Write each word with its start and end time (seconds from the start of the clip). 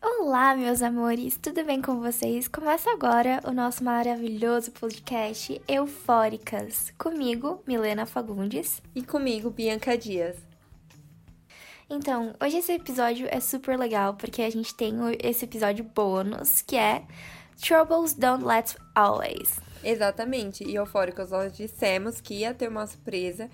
Olá, 0.00 0.54
meus 0.54 0.82
amores, 0.82 1.36
tudo 1.36 1.64
bem 1.64 1.82
com 1.82 2.00
vocês? 2.00 2.46
Começa 2.46 2.92
agora 2.92 3.40
o 3.44 3.50
nosso 3.50 3.82
maravilhoso 3.82 4.70
podcast 4.70 5.60
Eufóricas. 5.66 6.92
Comigo, 6.96 7.60
Milena 7.66 8.06
Fagundes. 8.06 8.80
E 8.94 9.02
comigo, 9.02 9.50
Bianca 9.50 9.98
Dias. 9.98 10.36
Então, 11.90 12.36
hoje 12.40 12.58
esse 12.58 12.72
episódio 12.72 13.26
é 13.28 13.40
super 13.40 13.76
legal 13.76 14.14
porque 14.14 14.42
a 14.42 14.50
gente 14.50 14.74
tem 14.76 14.94
esse 15.20 15.44
episódio 15.44 15.84
bônus 15.84 16.62
que 16.62 16.76
é 16.76 17.04
Troubles 17.60 18.14
Don't 18.14 18.44
Last 18.44 18.76
Always. 18.94 19.71
Exatamente, 19.84 20.64
e 20.64 20.76
Eufóricas 20.76 21.30
nós 21.30 21.52
dissemos 21.52 22.20
que 22.20 22.34
ia 22.34 22.54
ter 22.54 22.68
uma 22.68 22.86
surpresa, 22.86 23.50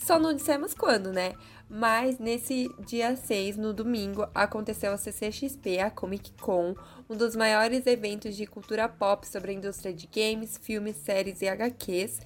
só 0.00 0.18
não 0.18 0.34
dissemos 0.34 0.74
quando, 0.74 1.12
né? 1.12 1.34
Mas 1.68 2.18
nesse 2.18 2.68
dia 2.84 3.14
6, 3.14 3.56
no 3.56 3.72
domingo, 3.72 4.26
aconteceu 4.34 4.92
a 4.92 4.96
CCXP, 4.96 5.78
a 5.78 5.90
Comic 5.90 6.32
Con, 6.40 6.74
um 7.08 7.16
dos 7.16 7.36
maiores 7.36 7.86
eventos 7.86 8.34
de 8.34 8.46
cultura 8.46 8.88
pop 8.88 9.26
sobre 9.26 9.52
a 9.52 9.54
indústria 9.54 9.92
de 9.92 10.08
games, 10.08 10.58
filmes, 10.60 10.96
séries 10.96 11.42
e 11.42 11.48
HQs. 11.48 12.18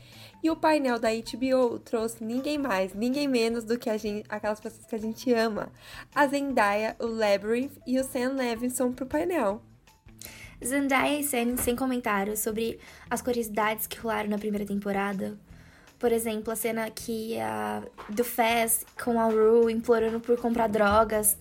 E 0.42 0.50
o 0.50 0.56
painel 0.56 0.98
da 0.98 1.08
HBO 1.10 1.78
trouxe 1.78 2.24
ninguém 2.24 2.58
mais, 2.58 2.94
ninguém 2.94 3.28
menos 3.28 3.64
do 3.64 3.78
que 3.78 3.90
a 3.90 3.96
gente, 3.96 4.24
aquelas 4.28 4.60
pessoas 4.60 4.86
que 4.86 4.94
a 4.94 4.98
gente 4.98 5.32
ama. 5.32 5.70
A 6.14 6.26
Zendaya, 6.26 6.96
o 6.98 7.06
Labyrinth 7.06 7.76
e 7.86 7.98
o 7.98 8.04
Sam 8.04 8.34
Levinson 8.34 8.92
pro 8.92 9.04
painel. 9.04 9.60
Zendaya 10.64 11.20
e 11.20 11.24
Sam 11.24 11.56
sem 11.56 11.76
comentários 11.76 12.40
sobre 12.40 12.78
as 13.10 13.20
curiosidades 13.20 13.86
que 13.86 13.98
rolaram 13.98 14.30
na 14.30 14.38
primeira 14.38 14.64
temporada, 14.64 15.36
por 15.98 16.10
exemplo, 16.10 16.52
a 16.52 16.56
cena 16.56 16.90
que 16.90 17.38
a 17.38 17.82
do 18.08 18.24
Fez 18.24 18.84
com 19.02 19.20
a 19.20 19.26
Rue 19.26 19.72
implorando 19.72 20.20
por 20.20 20.38
comprar 20.38 20.68
drogas. 20.68 21.36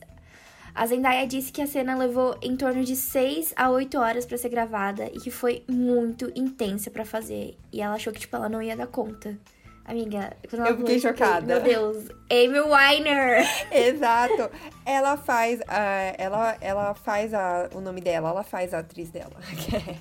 A 0.76 0.86
Zendaya 0.88 1.28
disse 1.28 1.52
que 1.52 1.62
a 1.62 1.68
cena 1.68 1.96
levou 1.96 2.36
em 2.42 2.56
torno 2.56 2.84
de 2.84 2.96
6 2.96 3.54
a 3.56 3.70
8 3.70 3.98
horas 3.98 4.26
para 4.26 4.38
ser 4.38 4.50
gravada 4.50 5.06
e 5.14 5.20
que 5.20 5.30
foi 5.30 5.64
muito 5.68 6.32
intensa 6.36 6.90
para 6.90 7.06
fazer. 7.06 7.58
E 7.72 7.82
ela 7.82 7.96
achou 7.96 8.12
que 8.12 8.20
tipo 8.20 8.36
ela 8.36 8.50
não 8.50 8.62
ia 8.62 8.76
dar 8.76 8.88
conta. 8.88 9.38
Amiga, 9.86 10.36
quando 10.50 10.66
eu 10.66 10.78
fiquei 10.78 11.00
chocada. 11.00 11.46
Meu 11.46 11.62
Deus, 11.62 12.08
Amy 12.30 12.60
Weiner. 12.60 13.46
Exato. 13.70 14.50
Ela 14.86 15.18
faz, 15.18 15.60
uh, 15.60 16.16
ela, 16.18 16.58
ela 16.62 16.94
faz 16.94 17.34
a, 17.34 17.70
o 17.74 17.82
nome 17.82 18.00
dela, 18.00 18.30
ela 18.30 18.44
faz 18.44 18.74
a 18.74 18.80
atriz 18.80 19.10
dela. 19.10 19.36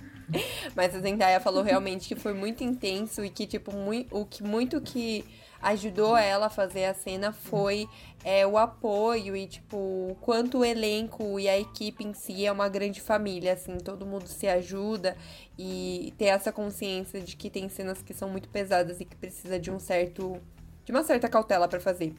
Mas 0.74 0.94
a 0.94 1.00
Zendaya 1.00 1.40
falou 1.40 1.62
realmente 1.62 2.08
que 2.08 2.14
foi 2.14 2.32
muito 2.32 2.62
intenso 2.62 3.24
e 3.24 3.28
que, 3.28 3.46
tipo, 3.46 3.72
muito, 3.72 4.16
o 4.16 4.24
que 4.24 4.42
muito 4.42 4.80
que 4.80 5.24
ajudou 5.62 6.16
ela 6.16 6.46
a 6.46 6.50
fazer 6.50 6.84
a 6.86 6.94
cena 6.94 7.32
foi 7.32 7.88
é, 8.24 8.46
o 8.46 8.58
apoio 8.58 9.36
e, 9.36 9.46
tipo, 9.46 9.76
o 9.76 10.16
quanto 10.20 10.58
o 10.58 10.64
elenco 10.64 11.38
e 11.38 11.48
a 11.48 11.58
equipe 11.58 12.04
em 12.04 12.12
si 12.12 12.44
é 12.44 12.52
uma 12.52 12.68
grande 12.68 13.00
família, 13.00 13.52
assim, 13.52 13.78
todo 13.78 14.04
mundo 14.04 14.26
se 14.26 14.48
ajuda 14.48 15.16
e 15.58 16.12
ter 16.18 16.26
essa 16.26 16.52
consciência 16.52 17.20
de 17.20 17.36
que 17.36 17.48
tem 17.48 17.68
cenas 17.68 18.02
que 18.02 18.12
são 18.12 18.28
muito 18.28 18.48
pesadas 18.48 19.00
e 19.00 19.04
que 19.04 19.16
precisa 19.16 19.58
de 19.58 19.70
um 19.70 19.78
certo. 19.78 20.40
de 20.84 20.90
uma 20.90 21.04
certa 21.04 21.28
cautela 21.28 21.68
para 21.68 21.80
fazer. 21.80 22.14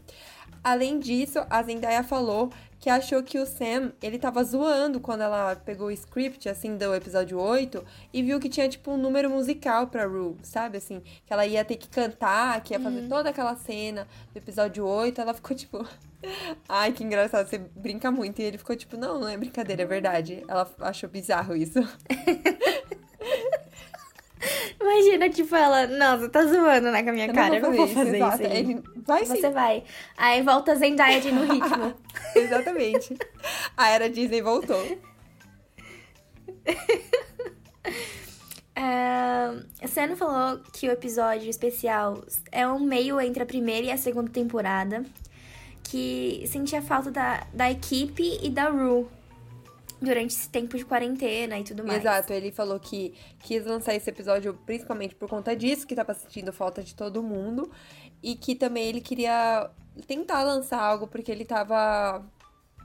Além 0.63 0.99
disso, 0.99 1.39
a 1.49 1.63
Zendaya 1.63 2.03
falou 2.03 2.51
que 2.83 2.89
achou 2.89 3.23
que 3.23 3.39
o 3.39 3.45
Sam, 3.45 3.93
ele 4.01 4.19
tava 4.19 4.43
zoando 4.43 4.99
quando 4.99 5.21
ela 5.21 5.55
pegou 5.55 5.87
o 5.87 5.91
script, 5.91 6.49
assim, 6.49 6.75
do 6.75 6.93
episódio 6.93 7.39
8, 7.39 7.81
e 8.11 8.21
viu 8.21 8.41
que 8.41 8.49
tinha, 8.49 8.67
tipo, 8.67 8.91
um 8.91 8.97
número 8.97 9.29
musical 9.29 9.87
pra 9.87 10.05
Rue, 10.05 10.35
sabe? 10.43 10.79
Assim, 10.79 11.01
que 11.25 11.31
ela 11.31 11.45
ia 11.45 11.63
ter 11.63 11.77
que 11.77 11.87
cantar, 11.87 12.59
que 12.59 12.73
ia 12.73 12.79
fazer 12.81 12.99
uhum. 12.99 13.07
toda 13.07 13.29
aquela 13.29 13.55
cena 13.55 14.05
do 14.33 14.37
episódio 14.37 14.85
8, 14.85 15.21
ela 15.21 15.33
ficou, 15.33 15.55
tipo... 15.55 15.87
Ai, 16.67 16.91
que 16.91 17.05
engraçado, 17.05 17.47
você 17.47 17.57
brinca 17.57 18.11
muito. 18.11 18.41
E 18.41 18.43
ele 18.43 18.57
ficou, 18.57 18.75
tipo, 18.75 18.97
não, 18.97 19.17
não 19.17 19.29
é 19.29 19.37
brincadeira, 19.37 19.83
é 19.83 19.85
verdade. 19.85 20.43
Ela 20.45 20.69
achou 20.81 21.09
bizarro 21.09 21.55
isso. 21.55 21.79
Imagina, 24.83 25.29
tipo, 25.29 25.55
ela, 25.55 25.87
não, 25.87 26.19
você 26.19 26.27
tá 26.27 26.43
zoando 26.43 26.91
né, 26.91 27.01
com 27.03 27.09
a 27.09 27.13
minha 27.13 27.27
eu 27.27 27.33
cara, 27.33 27.55
eu 27.55 27.61
não 27.61 27.73
vou 27.73 27.87
fazer 27.87 28.17
isso. 28.17 28.43
Ele 28.43 28.83
vai 29.07 29.25
sim. 29.25 29.37
Você 29.37 29.49
vai. 29.49 29.83
Aí 30.17 30.41
volta 30.41 30.73
a 30.73 30.75
Zendaya 30.75 31.21
de 31.21 31.31
no 31.31 31.45
ritmo. 31.47 31.93
Exatamente. 32.35 33.17
A 33.77 33.89
era 33.89 34.09
Disney 34.09 34.41
voltou. 34.41 34.83
Uh, 38.75 39.65
a 39.81 39.87
Sam 39.87 40.17
falou 40.17 40.59
que 40.73 40.89
o 40.89 40.91
episódio 40.91 41.49
especial 41.49 42.21
é 42.51 42.67
um 42.67 42.79
meio 42.79 43.21
entre 43.21 43.41
a 43.41 43.45
primeira 43.45 43.87
e 43.87 43.91
a 43.91 43.97
segunda 43.97 44.29
temporada. 44.29 45.05
Que 45.81 46.43
sentia 46.47 46.81
falta 46.81 47.09
da, 47.09 47.47
da 47.53 47.71
equipe 47.71 48.37
e 48.41 48.49
da 48.49 48.69
Rue 48.69 49.07
durante 50.03 50.35
esse 50.35 50.49
tempo 50.49 50.77
de 50.77 50.85
quarentena 50.85 51.57
e 51.57 51.63
tudo 51.63 51.83
mais. 51.85 51.99
Exato, 51.99 52.33
ele 52.33 52.51
falou 52.51 52.79
que 52.79 53.13
quis 53.39 53.65
lançar 53.65 53.95
esse 53.95 54.09
episódio 54.09 54.53
principalmente 54.65 55.15
por 55.15 55.29
conta 55.29 55.55
disso, 55.55 55.87
que 55.87 55.95
tava 55.95 56.13
sentindo 56.13 56.51
falta 56.51 56.83
de 56.83 56.93
todo 56.93 57.23
mundo. 57.23 57.71
E 58.21 58.35
que 58.35 58.55
também 58.55 58.87
ele 58.87 59.01
queria 59.01 59.69
tentar 60.07 60.43
lançar 60.43 60.81
algo 60.81 61.07
porque 61.07 61.31
ele 61.31 61.45
tava. 61.45 62.23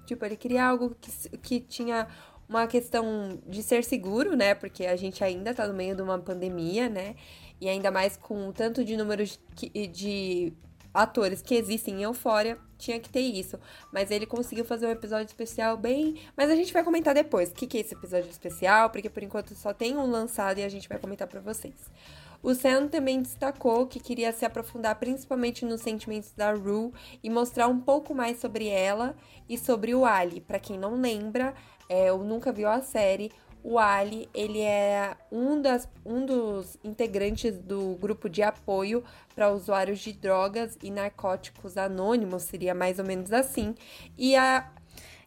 Tipo, 0.06 0.24
ele 0.24 0.36
queria 0.36 0.64
algo 0.64 0.96
que, 1.00 1.38
que 1.38 1.60
tinha 1.60 2.08
uma 2.48 2.66
questão 2.66 3.38
de 3.46 3.62
ser 3.62 3.84
seguro, 3.84 4.34
né? 4.34 4.54
Porque 4.54 4.86
a 4.86 4.96
gente 4.96 5.22
ainda 5.22 5.52
tá 5.52 5.66
no 5.66 5.74
meio 5.74 5.94
de 5.94 6.02
uma 6.02 6.18
pandemia, 6.18 6.88
né? 6.88 7.14
E 7.60 7.68
ainda 7.68 7.90
mais 7.90 8.16
com 8.16 8.48
o 8.48 8.52
tanto 8.52 8.84
de 8.84 8.96
números 8.96 9.38
de, 9.54 9.86
de 9.88 10.52
atores 10.92 11.42
que 11.42 11.54
existem 11.54 11.96
em 12.00 12.02
Eufória, 12.02 12.58
tinha 12.76 12.98
que 12.98 13.08
ter 13.08 13.20
isso. 13.20 13.58
Mas 13.92 14.10
ele 14.10 14.26
conseguiu 14.26 14.64
fazer 14.64 14.86
um 14.86 14.90
episódio 14.90 15.26
especial 15.26 15.76
bem. 15.76 16.20
Mas 16.36 16.50
a 16.50 16.56
gente 16.56 16.72
vai 16.72 16.84
comentar 16.84 17.14
depois 17.14 17.50
o 17.50 17.54
que, 17.54 17.66
que 17.66 17.78
é 17.78 17.80
esse 17.80 17.94
episódio 17.94 18.30
especial, 18.30 18.90
porque 18.90 19.10
por 19.10 19.22
enquanto 19.22 19.54
só 19.54 19.72
tem 19.72 19.96
um 19.96 20.10
lançado 20.10 20.58
e 20.58 20.64
a 20.64 20.68
gente 20.68 20.88
vai 20.88 20.98
comentar 20.98 21.26
para 21.26 21.40
vocês. 21.40 21.74
O 22.40 22.54
Sam 22.54 22.86
também 22.86 23.20
destacou 23.20 23.86
que 23.86 23.98
queria 23.98 24.32
se 24.32 24.44
aprofundar 24.44 24.94
principalmente 24.94 25.64
nos 25.64 25.80
sentimentos 25.80 26.30
da 26.36 26.52
Rue 26.52 26.92
e 27.22 27.28
mostrar 27.28 27.66
um 27.66 27.80
pouco 27.80 28.14
mais 28.14 28.38
sobre 28.38 28.68
ela 28.68 29.16
e 29.48 29.58
sobre 29.58 29.92
o 29.92 30.04
Ali. 30.04 30.40
Para 30.40 30.60
quem 30.60 30.78
não 30.78 31.00
lembra, 31.00 31.52
é, 31.88 32.12
ou 32.12 32.22
nunca 32.22 32.52
viu 32.52 32.68
a 32.68 32.80
série, 32.80 33.32
o 33.68 33.78
Ali, 33.78 34.30
ele 34.32 34.62
é 34.62 35.14
um, 35.30 35.60
das, 35.60 35.86
um 36.02 36.24
dos 36.24 36.78
integrantes 36.82 37.58
do 37.58 37.96
grupo 37.96 38.26
de 38.26 38.42
apoio 38.42 39.04
para 39.34 39.52
usuários 39.52 39.98
de 39.98 40.14
drogas 40.14 40.78
e 40.82 40.90
narcóticos 40.90 41.76
anônimos, 41.76 42.44
seria 42.44 42.74
mais 42.74 42.98
ou 42.98 43.04
menos 43.04 43.30
assim. 43.30 43.74
E 44.16 44.34
a, 44.34 44.72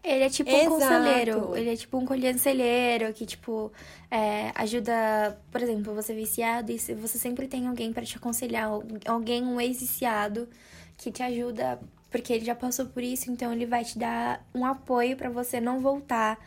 ele 0.03 0.23
é 0.23 0.29
tipo 0.31 0.49
um 0.49 0.55
Exato. 0.55 0.71
conselheiro. 0.71 1.55
Ele 1.55 1.69
é 1.69 1.75
tipo 1.75 1.99
um 1.99 2.03
conselheiro 2.07 3.13
que, 3.13 3.27
tipo, 3.27 3.71
é, 4.09 4.51
ajuda. 4.55 5.39
Por 5.51 5.61
exemplo, 5.61 5.93
você 5.93 6.11
é 6.11 6.15
viciado 6.15 6.71
e 6.71 6.79
você 6.79 7.19
sempre 7.19 7.47
tem 7.47 7.67
alguém 7.67 7.93
para 7.93 8.03
te 8.03 8.17
aconselhar. 8.17 8.71
Alguém, 9.05 9.43
um 9.43 9.61
ex-viciado, 9.61 10.49
que 10.97 11.11
te 11.11 11.21
ajuda, 11.21 11.79
porque 12.09 12.33
ele 12.33 12.43
já 12.43 12.55
passou 12.55 12.87
por 12.87 13.03
isso, 13.03 13.29
então 13.29 13.53
ele 13.53 13.67
vai 13.67 13.85
te 13.85 13.99
dar 13.99 14.43
um 14.51 14.65
apoio 14.65 15.15
para 15.15 15.29
você 15.29 15.61
não 15.61 15.79
voltar 15.79 16.39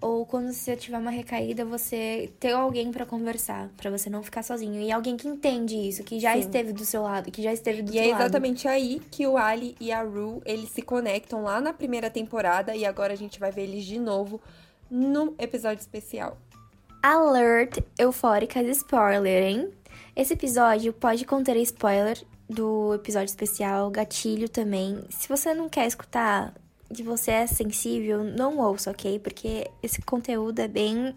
ou 0.00 0.26
quando 0.26 0.52
você 0.52 0.76
tiver 0.76 0.98
uma 0.98 1.10
recaída, 1.10 1.64
você 1.64 2.32
ter 2.38 2.52
alguém 2.52 2.92
para 2.92 3.06
conversar, 3.06 3.68
para 3.76 3.90
você 3.90 4.10
não 4.10 4.22
ficar 4.22 4.42
sozinho. 4.42 4.80
E 4.80 4.92
alguém 4.92 5.16
que 5.16 5.26
entende 5.26 5.74
isso, 5.74 6.02
que 6.04 6.20
já 6.20 6.34
Sim. 6.34 6.40
esteve 6.40 6.72
do 6.72 6.84
seu 6.84 7.02
lado, 7.02 7.30
que 7.30 7.42
já 7.42 7.52
esteve 7.52 7.82
do 7.82 7.90
e 7.90 7.92
seu 7.92 8.00
lado. 8.02 8.08
E 8.08 8.12
é 8.12 8.14
exatamente 8.14 8.66
lado. 8.66 8.74
aí 8.76 9.00
que 9.10 9.26
o 9.26 9.36
Ali 9.36 9.74
e 9.80 9.90
a 9.90 10.02
Rue, 10.02 10.40
eles 10.44 10.70
se 10.70 10.82
conectam 10.82 11.42
lá 11.42 11.60
na 11.60 11.72
primeira 11.72 12.10
temporada 12.10 12.76
e 12.76 12.84
agora 12.84 13.12
a 13.12 13.16
gente 13.16 13.40
vai 13.40 13.50
ver 13.50 13.62
eles 13.62 13.84
de 13.84 13.98
novo 13.98 14.40
no 14.90 15.34
episódio 15.38 15.80
especial. 15.80 16.38
Alert 17.02 17.78
eufóricas 17.98 18.66
spoiler, 18.78 19.42
hein? 19.42 19.70
Esse 20.14 20.34
episódio 20.34 20.92
pode 20.92 21.24
conter 21.24 21.56
spoiler 21.58 22.20
do 22.48 22.94
episódio 22.94 23.26
especial, 23.26 23.90
gatilho 23.90 24.48
também. 24.48 25.04
Se 25.10 25.28
você 25.28 25.52
não 25.52 25.68
quer 25.68 25.86
escutar, 25.86 26.54
que 26.92 27.02
você 27.02 27.30
é 27.30 27.46
sensível, 27.46 28.24
não 28.24 28.58
ouça, 28.58 28.90
ok? 28.90 29.18
Porque 29.18 29.70
esse 29.82 30.00
conteúdo 30.02 30.60
é 30.60 30.68
bem 30.68 31.14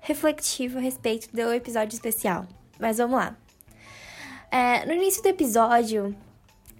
reflexivo 0.00 0.78
a 0.78 0.80
respeito 0.80 1.28
do 1.34 1.52
episódio 1.52 1.94
especial. 1.94 2.46
Mas 2.78 2.98
vamos 2.98 3.16
lá. 3.16 3.36
É, 4.50 4.86
no 4.86 4.92
início 4.92 5.22
do 5.22 5.28
episódio 5.28 6.14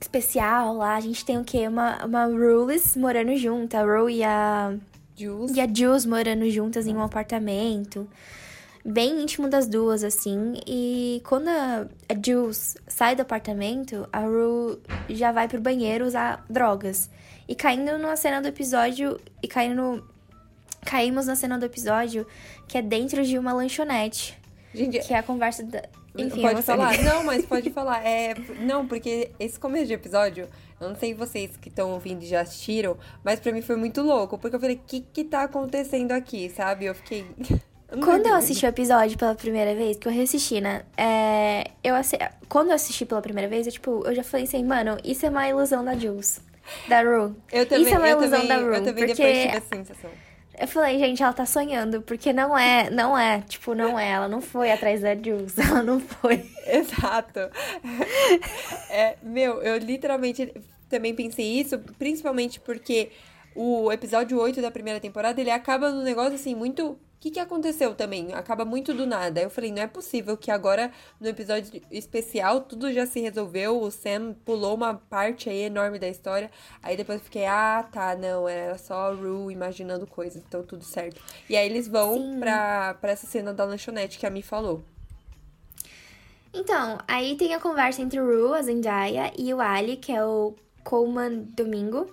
especial, 0.01 0.75
lá 0.77 0.97
a 0.97 1.01
gente 1.01 1.25
tem 1.25 1.39
o 1.39 1.45
quê? 1.45 1.67
Uma, 1.67 2.05
uma 2.05 2.25
Rules 2.27 2.97
morando 2.97 3.37
junta. 3.37 3.81
A 3.81 3.83
Rue 3.83 4.17
e 4.17 4.25
a. 4.25 4.75
Jules. 5.17 5.57
E 5.57 5.61
a 5.61 5.67
Jules 5.67 6.07
morando 6.07 6.49
juntas 6.49 6.87
em 6.87 6.95
um 6.95 7.03
apartamento. 7.03 8.09
Bem 8.85 9.21
íntimo 9.21 9.49
das 9.49 9.67
duas, 9.67 10.05
assim. 10.05 10.55
E 10.67 11.21
quando 11.25 11.49
a, 11.49 11.87
a 12.09 12.15
Jules 12.25 12.77
sai 12.87 13.17
do 13.17 13.23
apartamento, 13.23 14.09
a 14.13 14.21
Rue 14.21 14.79
já 15.11 15.33
vai 15.33 15.49
pro 15.49 15.61
banheiro 15.61 16.07
usar 16.07 16.45
drogas. 16.49 17.11
E 17.49 17.55
caindo 17.55 17.99
na 17.99 18.15
cena 18.17 18.41
do 18.41 18.49
episódio. 18.49 19.19
E 19.43 19.49
caindo. 19.49 20.07
Caímos 20.85 21.27
na 21.27 21.35
cena 21.35 21.59
do 21.59 21.65
episódio 21.65 22.27
que 22.69 22.77
é 22.77 22.83
dentro 22.83 23.25
de 23.25 23.39
uma 23.39 23.53
lanchonete. 23.53 24.39
Gente, 24.75 25.01
que 25.01 25.15
é 25.15 25.19
a 25.19 25.23
conversa 25.23 25.65
da... 25.65 25.83
Enfim, 26.17 26.43
pode 26.43 26.63
falar. 26.63 27.03
Não, 27.03 27.25
mas 27.25 27.45
pode 27.47 27.71
falar. 27.71 28.05
É, 28.07 28.35
não, 28.61 28.87
porque 28.87 29.31
esse 29.41 29.59
começo 29.59 29.87
de 29.87 29.95
episódio, 29.95 30.47
eu 30.81 30.89
não 30.89 30.97
sei 30.97 31.15
vocês 31.15 31.57
que 31.57 31.69
estão 31.69 31.93
ouvindo 31.93 32.23
e 32.23 32.27
já 32.27 32.43
assistiram, 32.43 32.97
mas 33.25 33.41
para 33.41 33.53
mim 33.53 33.63
foi 33.63 33.77
muito 33.77 34.03
louco, 34.03 34.37
porque 34.37 34.57
eu 34.57 34.61
falei, 34.61 34.77
o 34.77 34.81
que 34.87 35.01
que 35.01 35.25
tá 35.25 35.45
acontecendo 35.45 36.13
aqui, 36.13 36.51
sabe? 36.51 36.85
Eu 36.85 36.95
fiquei 36.95 37.25
Quando 38.05 38.27
eu 38.27 38.35
assisti 38.35 38.67
o 38.67 38.69
episódio 38.69 39.17
pela 39.17 39.35
primeira 39.35 39.75
vez, 39.75 39.97
que 39.97 40.07
eu 40.07 40.13
reassisti, 40.13 40.61
né? 40.61 40.83
É, 40.95 41.71
eu 41.83 41.95
assi... 41.95 42.19
Quando 42.47 42.69
eu 42.69 42.75
assisti 42.75 43.07
pela 43.07 43.23
primeira 43.23 43.49
vez, 43.49 43.67
eu, 43.67 43.73
tipo, 43.73 44.03
eu 44.05 44.15
já 44.15 44.23
falei 44.23 44.45
assim, 44.45 44.63
mano, 44.63 44.99
isso 45.03 45.25
é 45.25 45.31
uma 45.31 45.49
ilusão 45.49 45.83
da 45.83 45.95
Jules. 45.95 46.39
Da 46.89 47.03
Rue. 47.03 47.35
Eu 47.53 47.67
também, 47.67 47.85
isso 47.85 47.95
é 47.95 47.99
uma 47.99 48.09
ilusão 48.09 48.41
também, 48.41 48.49
da 48.49 48.57
Rue. 48.57 48.77
Eu 48.77 48.85
também 48.85 49.07
porque... 49.07 49.15
depois 49.15 49.43
tive 49.43 49.57
essa 49.57 49.67
sensação. 49.77 50.11
Eu 50.61 50.67
falei, 50.67 50.99
gente, 50.99 51.23
ela 51.23 51.33
tá 51.33 51.47
sonhando, 51.47 52.03
porque 52.03 52.33
não 52.33 52.59
é, 52.59 52.91
não 52.91 53.17
é, 53.17 53.43
tipo, 53.43 53.75
não 53.75 53.97
é, 53.97 54.11
ela 54.11 54.27
não 54.27 54.41
foi 54.41 54.73
atrás 54.73 55.01
da 55.03 55.15
Jules, 55.15 55.57
ela 55.59 55.83
não 55.83 56.01
foi. 56.01 56.45
Exato. 56.67 57.41
É, 58.91 59.17
meu, 59.23 59.63
eu 59.63 59.77
literalmente 59.77 60.53
também 60.89 61.15
pensei 61.15 61.61
isso, 61.61 61.79
principalmente 61.99 62.59
porque 62.59 63.11
o 63.55 63.93
episódio 63.93 64.41
8 64.41 64.63
da 64.63 64.71
primeira 64.71 64.99
temporada, 64.99 65.41
ele 65.41 65.51
acaba 65.51 65.91
num 65.91 66.03
negócio 66.03 66.35
assim 66.35 66.55
muito 66.55 66.99
o 67.19 67.21
que, 67.21 67.33
que 67.33 67.41
aconteceu 67.41 67.97
também? 67.97 68.33
Acaba 68.33 68.65
muito 68.65 68.95
do 68.95 69.05
nada. 69.05 69.41
Eu 69.41 69.51
falei, 69.51 69.73
não 69.73 69.83
é 69.83 69.89
possível 69.89 70.37
que 70.37 70.53
agora, 70.53 70.93
no 71.21 71.27
episódio 71.27 71.83
especial, 71.91 72.61
tudo 72.61 72.93
já 72.93 73.07
se 73.07 73.19
resolveu. 73.19 73.83
O 73.83 73.91
Sam 73.91 74.37
pulou 74.45 74.77
uma 74.77 74.95
parte 74.95 75.51
aí 75.51 75.63
enorme 75.63 75.99
da 75.99 76.09
história. 76.09 76.49
Aí 76.81 76.97
depois 76.97 77.19
eu 77.19 77.25
fiquei, 77.25 77.45
ah, 77.45 77.85
tá, 77.91 78.15
não, 78.15 78.49
era 78.49 78.79
só 78.79 79.11
a 79.11 79.13
Rue 79.13 79.53
imaginando 79.53 80.07
coisas, 80.07 80.41
então 80.47 80.63
tudo 80.63 80.85
certo. 80.85 81.21
E 81.51 81.57
aí 81.57 81.67
eles 81.67 81.89
vão 81.89 82.39
pra, 82.39 82.95
pra 82.95 83.11
essa 83.11 83.27
cena 83.27 83.53
da 83.53 83.65
lanchonete 83.65 84.17
que 84.17 84.25
a 84.25 84.31
Mi 84.31 84.41
falou. 84.41 84.85
Então, 86.55 86.99
aí 87.09 87.37
tem 87.37 87.53
a 87.53 87.59
conversa 87.59 88.01
entre 88.01 88.21
o 88.21 88.25
Rue, 88.25 88.57
a 88.57 88.63
Zendaya, 88.63 89.33
e 89.37 89.53
o 89.53 89.61
Ali, 89.61 89.97
que 89.97 90.13
é 90.13 90.25
o 90.25 90.55
Coleman 90.85 91.49
Domingo, 91.57 92.09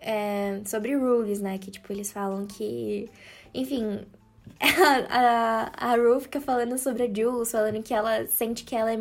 é, 0.00 0.60
sobre 0.66 0.96
rules, 0.96 1.40
né? 1.40 1.58
Que, 1.58 1.70
tipo, 1.70 1.92
eles 1.92 2.10
falam 2.10 2.44
que, 2.44 3.08
enfim, 3.54 4.04
a, 4.60 5.70
a, 5.88 5.92
a 5.92 5.96
Rue 5.96 6.20
fica 6.20 6.40
falando 6.40 6.78
sobre 6.78 7.04
a 7.04 7.12
Jules, 7.12 7.50
falando 7.50 7.82
que 7.82 7.94
ela 7.94 8.26
sente 8.26 8.64
que 8.64 8.74
ela 8.74 8.92
é. 8.92 9.00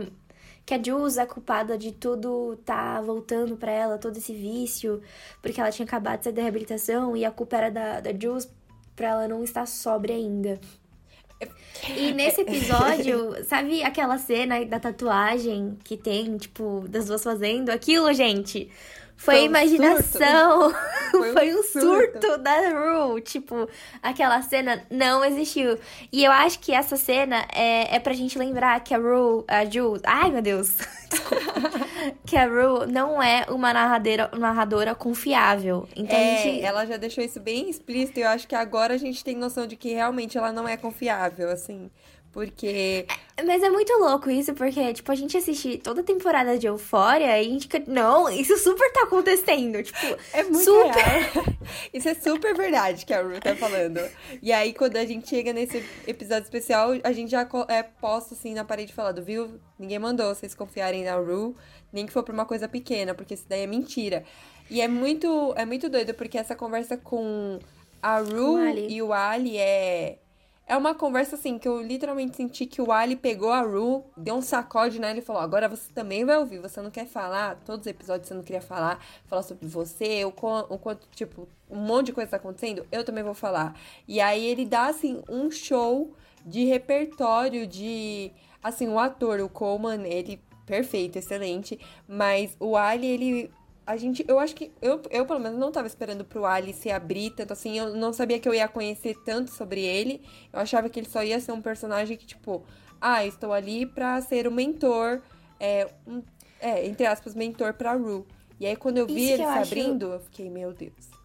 Que 0.63 0.75
a 0.75 0.81
Jules 0.81 1.17
é 1.17 1.25
culpada 1.25 1.77
de 1.77 1.91
tudo 1.91 2.55
tá 2.63 3.01
voltando 3.01 3.57
para 3.57 3.71
ela, 3.71 3.97
todo 3.97 4.17
esse 4.17 4.33
vício, 4.33 5.01
porque 5.41 5.59
ela 5.59 5.71
tinha 5.71 5.85
acabado 5.85 6.19
de 6.19 6.25
sair 6.25 6.33
da 6.33 6.43
reabilitação 6.43 7.17
e 7.17 7.25
a 7.25 7.31
culpa 7.31 7.57
era 7.57 7.71
da, 7.71 7.99
da 7.99 8.11
Jules 8.11 8.47
pra 8.95 9.09
ela 9.09 9.27
não 9.27 9.43
estar 9.43 9.65
sóbria 9.65 10.15
ainda. 10.15 10.59
E 11.97 12.13
nesse 12.13 12.41
episódio, 12.45 13.43
sabe 13.45 13.83
aquela 13.83 14.17
cena 14.19 14.63
da 14.65 14.79
tatuagem 14.79 15.77
que 15.83 15.97
tem, 15.97 16.37
tipo, 16.37 16.85
das 16.87 17.07
duas 17.07 17.23
fazendo 17.23 17.71
aquilo, 17.71 18.13
gente? 18.13 18.69
Foi, 19.17 19.35
Foi 19.35 19.43
imaginação. 19.45 20.73
Foi 21.19 21.29
um, 21.29 21.33
Foi 21.33 21.53
um 21.53 21.63
surto. 21.63 21.81
surto 22.21 22.37
da 22.37 22.69
Rue. 22.69 23.21
Tipo, 23.21 23.67
aquela 24.01 24.41
cena 24.41 24.85
não 24.89 25.23
existiu. 25.23 25.77
E 26.11 26.23
eu 26.23 26.31
acho 26.31 26.59
que 26.59 26.71
essa 26.71 26.95
cena 26.95 27.45
é, 27.53 27.95
é 27.95 27.99
pra 27.99 28.13
gente 28.13 28.37
lembrar 28.37 28.79
que 28.81 28.93
a 28.93 28.97
Rue, 28.97 29.43
a 29.47 29.65
Jules. 29.65 30.01
Ai, 30.05 30.31
meu 30.31 30.41
Deus. 30.41 30.75
que 32.25 32.37
a 32.37 32.45
Rue 32.45 32.87
não 32.87 33.21
é 33.21 33.45
uma 33.49 33.73
narradora, 33.73 34.29
narradora 34.37 34.95
confiável. 34.95 35.87
Então 35.95 36.17
é, 36.17 36.37
gente... 36.37 36.61
ela 36.61 36.85
já 36.85 36.97
deixou 36.97 37.23
isso 37.23 37.39
bem 37.39 37.69
explícito 37.69 38.19
e 38.19 38.23
eu 38.23 38.29
acho 38.29 38.47
que 38.47 38.55
agora 38.55 38.93
a 38.93 38.97
gente 38.97 39.23
tem 39.23 39.35
noção 39.35 39.67
de 39.67 39.75
que 39.75 39.93
realmente 39.93 40.37
ela 40.37 40.51
não 40.51 40.67
é 40.67 40.77
confiável, 40.77 41.49
assim. 41.49 41.89
Porque. 42.31 43.05
É, 43.35 43.43
mas 43.43 43.61
é 43.61 43.69
muito 43.69 43.91
louco 43.99 44.29
isso, 44.29 44.53
porque, 44.53 44.93
tipo, 44.93 45.11
a 45.11 45.15
gente 45.15 45.35
assiste 45.35 45.77
toda 45.79 45.99
a 45.99 46.03
temporada 46.03 46.57
de 46.57 46.65
Eufória 46.65 47.25
e 47.25 47.41
a 47.41 47.43
gente 47.43 47.63
fica. 47.63 47.83
Não, 47.87 48.29
isso 48.29 48.57
super 48.57 48.89
tá 48.93 49.03
acontecendo. 49.03 49.83
Tipo, 49.83 50.17
é 50.31 50.43
muito 50.43 50.63
super. 50.63 51.03
Real. 51.03 51.45
Isso 51.93 52.09
é 52.09 52.13
super 52.15 52.55
verdade 52.55 53.05
que 53.05 53.13
a 53.13 53.21
Ru 53.21 53.39
tá 53.39 53.55
falando. 53.55 53.99
E 54.41 54.51
aí, 54.51 54.73
quando 54.73 54.97
a 54.97 55.05
gente 55.05 55.29
chega 55.29 55.53
nesse 55.53 55.83
episódio 56.07 56.43
especial, 56.43 56.91
a 57.03 57.11
gente 57.11 57.29
já 57.31 57.47
é 57.67 57.83
posto 57.83 58.33
assim 58.33 58.53
na 58.53 58.65
parede 58.65 58.93
falando, 58.93 59.23
viu? 59.23 59.59
Ninguém 59.77 59.99
mandou 59.99 60.33
vocês 60.33 60.55
confiarem 60.55 61.03
na 61.03 61.15
Ru, 61.15 61.55
nem 61.93 62.05
que 62.05 62.11
for 62.11 62.23
pra 62.23 62.33
uma 62.33 62.45
coisa 62.45 62.67
pequena, 62.67 63.13
porque 63.13 63.35
isso 63.35 63.45
daí 63.47 63.61
é 63.61 63.67
mentira. 63.67 64.23
E 64.69 64.81
é 64.81 64.87
muito, 64.87 65.53
é 65.55 65.65
muito 65.65 65.89
doido, 65.89 66.13
porque 66.13 66.37
essa 66.37 66.55
conversa 66.55 66.97
com 66.97 67.59
a 68.01 68.19
Ru 68.19 68.59
e 68.89 69.01
o 69.01 69.13
Ali 69.13 69.57
é 69.57 70.17
é 70.71 70.77
uma 70.77 70.95
conversa 70.95 71.35
assim 71.35 71.59
que 71.59 71.67
eu 71.67 71.81
literalmente 71.81 72.37
senti 72.37 72.65
que 72.65 72.81
o 72.81 72.93
Ali 72.93 73.17
pegou 73.17 73.49
a 73.51 73.59
Ru, 73.59 74.05
deu 74.15 74.35
um 74.35 74.41
sacode 74.41 75.01
nela 75.01 75.19
e 75.19 75.21
falou: 75.21 75.41
agora 75.41 75.67
você 75.67 75.91
também 75.93 76.23
vai 76.23 76.37
ouvir. 76.37 76.59
Você 76.59 76.81
não 76.81 76.89
quer 76.89 77.05
falar? 77.05 77.57
Todos 77.65 77.81
os 77.81 77.87
episódios 77.87 78.29
você 78.29 78.33
não 78.33 78.41
queria 78.41 78.61
falar, 78.61 79.03
falar 79.25 79.43
sobre 79.43 79.67
você, 79.67 80.23
o, 80.23 80.29
o 80.29 80.77
quanto, 80.77 81.05
tipo, 81.13 81.45
um 81.69 81.75
monte 81.75 82.05
de 82.05 82.13
coisa 82.13 82.31
tá 82.31 82.37
acontecendo, 82.37 82.87
eu 82.89 83.03
também 83.03 83.21
vou 83.21 83.33
falar. 83.33 83.77
E 84.07 84.21
aí 84.21 84.45
ele 84.45 84.65
dá, 84.65 84.87
assim, 84.87 85.21
um 85.27 85.51
show 85.51 86.13
de 86.45 86.63
repertório 86.63 87.67
de. 87.67 88.31
Assim, 88.63 88.87
o 88.87 88.97
ator, 88.97 89.41
o 89.41 89.49
Coleman, 89.49 90.07
ele 90.07 90.39
perfeito, 90.65 91.17
excelente. 91.17 91.77
Mas 92.07 92.55
o 92.57 92.77
Ali, 92.77 93.07
ele 93.07 93.51
a 93.85 93.97
gente, 93.97 94.23
eu 94.27 94.39
acho 94.39 94.55
que 94.55 94.71
eu, 94.81 95.01
eu 95.09 95.25
pelo 95.25 95.39
menos 95.39 95.57
não 95.59 95.71
tava 95.71 95.87
esperando 95.87 96.23
pro 96.23 96.45
Ali 96.45 96.73
se 96.73 96.91
abrir 96.91 97.31
tanto 97.31 97.53
assim, 97.53 97.77
eu 97.77 97.95
não 97.95 98.13
sabia 98.13 98.39
que 98.39 98.47
eu 98.47 98.53
ia 98.53 98.67
conhecer 98.67 99.15
tanto 99.25 99.51
sobre 99.51 99.81
ele. 99.81 100.21
Eu 100.53 100.59
achava 100.59 100.89
que 100.89 100.99
ele 100.99 101.09
só 101.09 101.23
ia 101.23 101.39
ser 101.39 101.51
um 101.51 101.61
personagem 101.61 102.15
que 102.15 102.25
tipo, 102.25 102.63
ah, 102.99 103.25
estou 103.25 103.51
ali 103.51 103.85
pra 103.85 104.21
ser 104.21 104.47
o 104.47 104.51
mentor, 104.51 105.21
é, 105.59 105.89
um, 106.07 106.21
é 106.59 106.85
entre 106.85 107.05
aspas, 107.05 107.33
mentor 107.33 107.73
pra 107.73 107.93
Ru. 107.93 108.25
E 108.59 108.65
aí 108.65 108.75
quando 108.75 108.97
eu 108.97 109.07
vi 109.07 109.25
Isso 109.25 109.33
ele 109.33 109.43
se 109.43 109.49
acho... 109.49 109.73
abrindo, 109.73 110.13
eu 110.13 110.19
fiquei, 110.19 110.49
meu 110.49 110.71
Deus. 110.71 111.20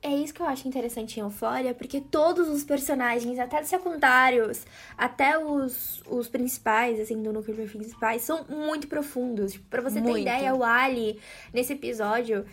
É 0.00 0.14
isso 0.14 0.32
que 0.32 0.40
eu 0.40 0.46
acho 0.46 0.68
interessante 0.68 1.18
em 1.18 1.22
Euphoria, 1.22 1.74
porque 1.74 2.00
todos 2.00 2.48
os 2.48 2.62
personagens, 2.62 3.36
até 3.38 3.60
os 3.60 3.68
secundários, 3.68 4.64
até 4.96 5.36
os, 5.36 6.02
os 6.06 6.28
principais, 6.28 7.00
assim, 7.00 7.20
do 7.20 7.32
núcleo 7.32 7.68
principais, 7.68 8.22
são 8.22 8.44
muito 8.44 8.86
profundos. 8.86 9.52
Tipo, 9.52 9.66
pra 9.68 9.82
você 9.82 10.00
muito. 10.00 10.14
ter 10.14 10.20
ideia, 10.20 10.54
o 10.54 10.62
Ali, 10.62 11.18
nesse 11.52 11.72
episódio, 11.72 12.46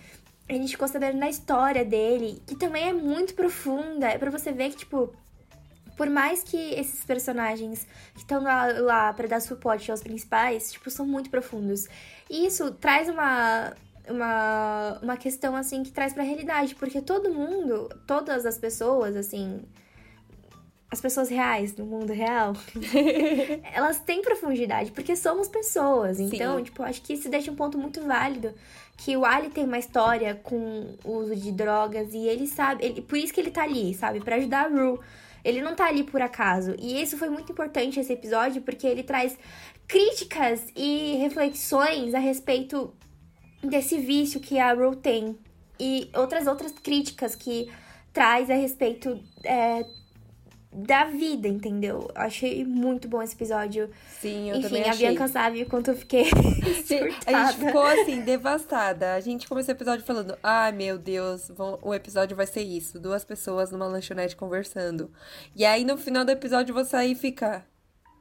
a 0.50 0.54
gente 0.54 0.72
ficou 0.72 0.88
sabendo 0.88 1.20
da 1.20 1.30
história 1.30 1.86
dele, 1.86 2.42
que 2.48 2.56
também 2.56 2.90
é 2.90 2.94
muito 2.94 3.36
profunda. 3.36 4.08
É 4.08 4.18
pra 4.18 4.32
você 4.32 4.52
ver 4.52 4.72
que, 4.72 4.78
tipo, 4.78 5.14
por 5.96 6.10
mais 6.10 6.44
que 6.44 6.58
esses 6.58 7.04
personagens 7.06 7.86
que 8.14 8.22
estão 8.22 8.42
lá, 8.42 8.66
lá 8.80 9.14
para 9.14 9.28
dar 9.28 9.40
suporte 9.40 9.92
aos 9.92 10.02
principais, 10.02 10.72
tipo, 10.72 10.90
são 10.90 11.06
muito 11.06 11.30
profundos. 11.30 11.88
E 12.28 12.48
isso 12.48 12.72
traz 12.72 13.08
uma, 13.08 13.74
uma, 14.10 15.00
uma 15.02 15.18
questão, 15.18 15.56
assim, 15.56 15.84
que 15.84 15.92
traz 15.92 16.14
pra 16.14 16.24
realidade. 16.24 16.76
Porque 16.76 17.02
todo 17.02 17.34
mundo, 17.34 17.90
todas 18.08 18.46
as 18.46 18.58
pessoas, 18.58 19.16
assim, 19.16 19.62
as 20.90 21.02
pessoas 21.02 21.30
reais 21.30 21.76
no 21.76 21.86
mundo 21.86 22.14
real, 22.14 22.54
elas 23.74 24.00
têm 24.00 24.22
profundidade, 24.22 24.92
porque 24.92 25.16
somos 25.16 25.48
pessoas. 25.48 26.20
Então, 26.20 26.58
Sim. 26.58 26.64
tipo, 26.64 26.84
acho 26.84 27.02
que 27.02 27.14
isso 27.14 27.30
deixa 27.30 27.52
um 27.52 27.56
ponto 27.56 27.78
muito 27.78 28.02
válido. 28.02 28.54
Que 28.98 29.18
o 29.18 29.26
Ali 29.26 29.50
tem 29.50 29.66
uma 29.66 29.78
história 29.78 30.36
com 30.36 30.96
o 31.04 31.12
uso 31.18 31.36
de 31.36 31.52
drogas 31.52 32.14
e 32.14 32.28
ele 32.28 32.48
sabe. 32.48 32.86
Ele, 32.86 33.02
por 33.02 33.18
isso 33.18 33.34
que 33.34 33.42
ele 33.42 33.52
tá 33.52 33.64
ali, 33.64 33.94
sabe? 33.94 34.22
para 34.22 34.38
ajudar 34.38 34.66
a 34.66 34.70
Rue. 34.70 35.00
Ele 35.44 35.62
não 35.62 35.76
tá 35.76 35.86
ali 35.86 36.04
por 36.04 36.22
acaso. 36.22 36.76
E 36.80 37.00
isso 37.02 37.18
foi 37.18 37.30
muito 37.30 37.52
importante 37.52 38.00
esse 38.00 38.14
episódio, 38.14 38.62
porque 38.62 38.88
ele 38.88 39.04
traz 39.04 39.38
críticas 39.88 40.64
e 40.76 41.18
reflexões 41.18 42.16
a 42.16 42.20
respeito 42.20 42.94
desse 43.68 43.98
vício 43.98 44.40
que 44.40 44.60
a 44.60 44.74
Rue 44.74 44.96
tem. 44.96 45.38
E 45.80 46.10
outras 46.16 46.48
outras 46.48 46.72
críticas 46.72 47.36
que 47.36 47.70
traz 48.14 48.50
a 48.50 48.56
respeito 48.56 49.20
é, 49.44 49.84
da 50.76 51.06
vida, 51.06 51.48
entendeu? 51.48 52.10
Achei 52.14 52.66
muito 52.66 53.08
bom 53.08 53.22
esse 53.22 53.34
episódio. 53.34 53.90
Sim, 54.20 54.50
eu 54.50 54.58
Enfim, 54.58 54.68
também 54.68 54.82
achei. 54.82 55.08
a 55.08 55.10
Bianca 55.12 55.28
sabe 55.28 55.64
o 55.64 55.66
quanto 55.66 55.92
eu 55.92 55.96
fiquei 55.96 56.26
surtada. 56.86 57.38
A 57.38 57.52
gente 57.52 57.66
ficou, 57.66 57.84
assim, 57.84 58.22
devastada. 58.22 59.14
A 59.14 59.20
gente 59.22 59.48
começou 59.48 59.74
o 59.74 59.78
episódio 59.78 60.06
falando, 60.06 60.38
ai, 60.44 60.70
ah, 60.70 60.72
meu 60.74 60.98
Deus, 60.98 61.50
vão... 61.50 61.80
o 61.82 61.94
episódio 61.94 62.36
vai 62.36 62.46
ser 62.46 62.62
isso. 62.62 63.00
Duas 63.00 63.24
pessoas 63.24 63.72
numa 63.72 63.88
lanchonete 63.88 64.36
conversando. 64.36 65.12
E 65.56 65.64
aí, 65.64 65.86
no 65.86 65.98
final 65.98 66.26
do 66.26 66.32
episódio, 66.32 66.74
você 66.74 66.92
sair 66.92 67.12
e 67.12 67.16
ficar... 67.16 67.66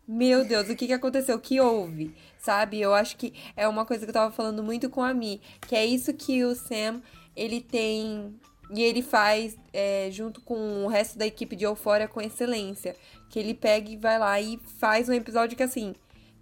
Meu 0.06 0.44
Deus, 0.44 0.68
o 0.68 0.76
que, 0.76 0.87
que 0.87 0.92
aconteceu? 0.92 1.37
O 1.37 1.40
que 1.40 1.61
houve? 1.61 2.14
Sabe? 2.38 2.80
Eu 2.80 2.92
acho 2.94 3.16
que 3.16 3.32
é 3.56 3.66
uma 3.66 3.87
coisa 3.87 4.04
que 4.04 4.11
eu 4.11 4.14
tava 4.14 4.30
falando 4.30 4.62
muito 4.62 4.90
com 4.90 5.02
a 5.02 5.14
Mi, 5.14 5.40
que 5.66 5.75
é 5.75 5.84
isso 5.84 6.12
que 6.12 6.44
o 6.44 6.54
Sam, 6.54 7.00
ele 7.34 7.61
tem 7.61 8.34
e 8.70 8.82
ele 8.82 9.02
faz 9.02 9.56
é, 9.73 10.08
junto 10.11 10.40
com 10.40 10.84
o 10.84 10.88
resto 10.88 11.18
da 11.18 11.26
equipe 11.26 11.54
de 11.54 11.64
Euphoria 11.64 12.08
com 12.08 12.20
excelência. 12.20 12.96
Que 13.28 13.38
ele 13.38 13.54
pega 13.54 13.90
e 13.90 13.96
vai 13.96 14.18
lá 14.18 14.40
e 14.40 14.58
faz 14.78 15.08
um 15.08 15.12
episódio 15.12 15.56
que, 15.56 15.62
assim, 15.62 15.94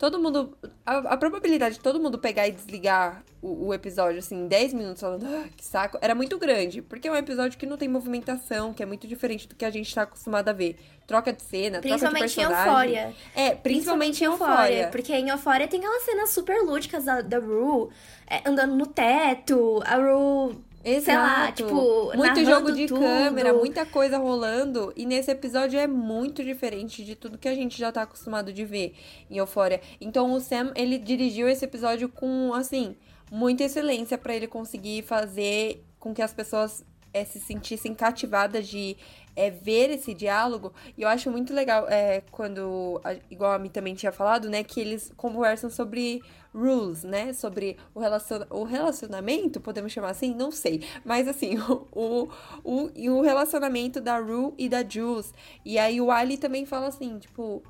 todo 0.02 0.18
mundo. 0.18 0.59
A, 0.85 1.14
a, 1.14 1.16
probabilidade 1.16 1.76
de 1.76 1.80
todo 1.80 2.00
mundo 2.00 2.18
pegar 2.18 2.49
e 2.49 2.50
desligar 2.50 3.23
o, 3.40 3.68
o 3.68 3.75
episódio, 3.75 4.18
assim, 4.18 4.35
em 4.35 4.49
10 4.49 4.75
minutos, 4.75 5.00
falando, 5.00 5.25
ah, 5.25 5.44
que 5.56 5.64
saco, 5.64 5.97
era 6.00 6.12
muito 6.12 6.37
grande. 6.40 6.82
Porque 6.82 7.06
é 7.06 7.12
um 7.12 7.14
episódio 7.14 7.56
que 7.56 7.64
não 7.64 7.76
tem 7.76 7.88
movimentação, 7.88 8.75
que 8.75 8.82
é 8.82 8.87
muito 8.87 9.06
diferente 9.06 9.47
do 9.47 9.54
que 9.54 9.64
a 9.64 9.71
gente 9.71 9.94
tá 9.94 10.02
acostumado 10.02 10.49
a 10.49 10.52
ver. 10.52 10.76
Troca 11.06 11.32
de 11.32 11.40
cena, 11.42 11.80
troca 11.80 12.09
de 12.09 12.18
personagem. 12.18 12.21
Principalmente 12.21 12.99
em. 13.37 13.40
É, 13.40 13.54
principalmente, 13.54 14.25
em 14.25 14.26
Eufória. 14.26 14.88
Porque 14.88 15.12
em 15.12 15.28
Eufória 15.28 15.68
tem 15.68 15.78
aquelas 15.78 16.02
cenas 16.02 16.30
super 16.30 16.62
lúdicas 16.62 17.04
da, 17.04 17.21
da 17.21 17.38
Rue, 17.38 17.90
é, 18.26 18.42
andando 18.44 18.75
no 18.75 18.87
teto, 18.87 19.80
a 19.87 19.97
Rue 19.97 20.56
Exato. 20.85 21.05
Sei 21.05 21.17
lá, 21.17 21.53
tipo, 21.53 22.17
muito 22.17 22.45
jogo 22.45 22.73
de 22.73 22.87
tudo. 22.87 23.01
câmera, 23.01 23.53
muita 23.53 23.87
coisa 23.87 24.19
rolando. 24.19 24.93
E 24.97 25.07
nesse 25.07 25.31
episódio 25.31 25.79
é 25.79 25.87
muito 25.87 26.43
diferente 26.43 27.05
de 27.05 27.15
tudo 27.15 27.39
que 27.39 27.49
a 27.49 27.55
gente 27.55 27.79
já 27.79 27.93
tá 27.93 28.03
acostumado 28.03 28.53
de 28.53 28.65
ver 28.65 28.95
em 29.31 29.37
Euphoria. 29.37 29.81
Então 30.01 30.33
o 30.33 30.41
Sam, 30.41 30.73
ele 30.75 30.99
dirigiu 30.99 31.49
esse 31.49 31.65
episódio 31.65 32.09
com, 32.09 32.53
assim, 32.55 32.97
muita 33.31 33.65
excelência 33.65 34.19
para 34.19 34.35
ele 34.35 34.47
conseguir 34.47 35.03
fazer 35.03 35.85
com 35.99 36.12
que 36.12 36.21
as 36.21 36.35
pessoas 36.35 36.85
é, 37.12 37.25
se 37.25 37.40
sentissem 37.40 37.95
cativadas 37.95 38.66
de 38.66 38.97
é, 39.35 39.50
ver 39.50 39.90
esse 39.90 40.14
diálogo. 40.14 40.73
E 40.97 41.02
eu 41.02 41.09
acho 41.09 41.31
muito 41.31 41.52
legal 41.52 41.88
é, 41.88 42.23
quando, 42.31 43.00
igual 43.31 43.52
a 43.52 43.59
mim 43.59 43.69
também 43.69 43.95
tinha 43.95 44.12
falado, 44.12 44.49
né, 44.49 44.62
que 44.62 44.81
eles 44.81 45.12
conversam 45.16 45.71
sobre 45.71 46.23
rules, 46.54 47.02
né? 47.02 47.33
Sobre 47.33 47.78
o, 47.95 48.00
relaciona 48.00 48.47
o 48.50 48.62
relacionamento, 48.62 49.61
podemos 49.61 49.90
chamar 49.92 50.11
assim? 50.11 50.35
Não 50.35 50.50
sei. 50.50 50.85
Mas 51.04 51.26
assim, 51.26 51.59
o, 51.69 51.88
o, 51.92 52.28
o, 52.62 53.11
o 53.11 53.23
relacionamento 53.23 54.00
da 54.00 54.19
Rue 54.19 54.54
e 54.59 54.69
da 54.69 54.87
Jules. 54.87 55.33
E 55.64 55.78
aí 55.78 56.00
o 56.00 56.11
Ali 56.11 56.37
também 56.37 56.66
fala 56.66 56.88
assim, 56.88 57.19
tipo, 57.19 57.62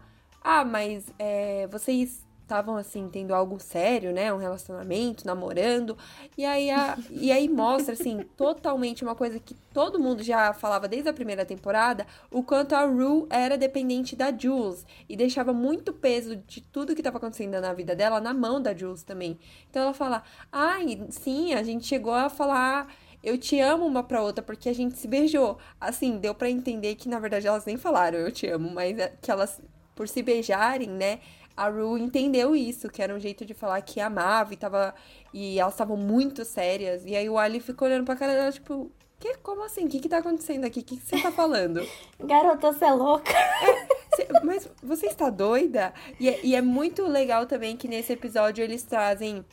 ah, 0.42 0.64
mas 0.64 1.04
é, 1.18 1.66
vocês 1.68 2.26
estavam 2.52 2.76
assim 2.76 3.08
tendo 3.08 3.34
algo 3.34 3.58
sério, 3.58 4.12
né, 4.12 4.32
um 4.32 4.36
relacionamento, 4.36 5.26
namorando. 5.26 5.96
E 6.36 6.44
aí 6.44 6.70
a, 6.70 6.98
e 7.10 7.32
aí 7.32 7.48
mostra 7.48 7.94
assim 7.94 8.20
totalmente 8.36 9.02
uma 9.02 9.14
coisa 9.14 9.40
que 9.40 9.54
todo 9.72 9.98
mundo 9.98 10.22
já 10.22 10.52
falava 10.52 10.86
desde 10.86 11.08
a 11.08 11.14
primeira 11.14 11.46
temporada, 11.46 12.06
o 12.30 12.42
quanto 12.42 12.74
a 12.74 12.84
Rue 12.84 13.26
era 13.30 13.56
dependente 13.56 14.14
da 14.14 14.30
Jules 14.36 14.84
e 15.08 15.16
deixava 15.16 15.52
muito 15.52 15.94
peso 15.94 16.36
de 16.36 16.60
tudo 16.60 16.94
que 16.94 17.00
estava 17.00 17.16
acontecendo 17.16 17.58
na 17.58 17.72
vida 17.72 17.96
dela 17.96 18.20
na 18.20 18.34
mão 18.34 18.60
da 18.60 18.74
Jules 18.74 19.02
também. 19.02 19.38
Então 19.70 19.82
ela 19.82 19.94
fala: 19.94 20.22
"Ai, 20.50 21.06
sim, 21.08 21.54
a 21.54 21.62
gente 21.62 21.86
chegou 21.86 22.12
a 22.12 22.28
falar 22.28 22.88
eu 23.22 23.38
te 23.38 23.60
amo 23.60 23.86
uma 23.86 24.02
pra 24.02 24.20
outra 24.20 24.42
porque 24.42 24.68
a 24.68 24.74
gente 24.74 24.98
se 24.98 25.06
beijou. 25.06 25.56
Assim, 25.80 26.18
deu 26.18 26.34
para 26.34 26.50
entender 26.50 26.96
que 26.96 27.08
na 27.08 27.20
verdade 27.20 27.46
elas 27.46 27.64
nem 27.64 27.76
falaram 27.76 28.18
eu 28.18 28.32
te 28.32 28.48
amo, 28.48 28.68
mas 28.68 28.98
é 28.98 29.12
que 29.22 29.30
elas 29.30 29.62
por 29.94 30.08
se 30.08 30.22
beijarem, 30.22 30.88
né, 30.88 31.20
a 31.56 31.68
Ru 31.68 31.98
entendeu 31.98 32.56
isso, 32.56 32.88
que 32.88 33.02
era 33.02 33.14
um 33.14 33.18
jeito 33.18 33.44
de 33.44 33.54
falar 33.54 33.80
que 33.82 34.00
amava 34.00 34.52
e 34.52 34.56
tava. 34.56 34.94
E 35.32 35.58
elas 35.58 35.74
estavam 35.74 35.96
muito 35.96 36.44
sérias. 36.44 37.04
E 37.04 37.14
aí 37.16 37.28
o 37.28 37.38
Ali 37.38 37.60
ficou 37.60 37.88
olhando 37.88 38.04
pra 38.04 38.16
cara 38.16 38.34
dela, 38.34 38.52
tipo, 38.52 38.90
que, 39.22 39.36
como 39.36 39.62
assim? 39.64 39.86
O 39.86 39.88
que, 39.88 40.00
que 40.00 40.08
tá 40.08 40.18
acontecendo 40.18 40.64
aqui? 40.64 40.80
O 40.80 40.84
que, 40.84 40.96
que 40.96 41.06
você 41.06 41.22
tá 41.22 41.30
falando? 41.30 41.86
Garota, 42.18 42.72
você 42.72 42.84
é 42.84 42.92
louca. 42.92 43.32
É, 43.32 43.86
cê, 44.16 44.26
mas 44.42 44.68
você 44.82 45.06
está 45.06 45.30
doida? 45.30 45.94
E, 46.18 46.28
é, 46.28 46.40
e 46.42 46.56
é 46.56 46.60
muito 46.60 47.06
legal 47.06 47.46
também 47.46 47.76
que 47.76 47.86
nesse 47.86 48.12
episódio 48.12 48.64
eles 48.64 48.82
trazem 48.82 49.44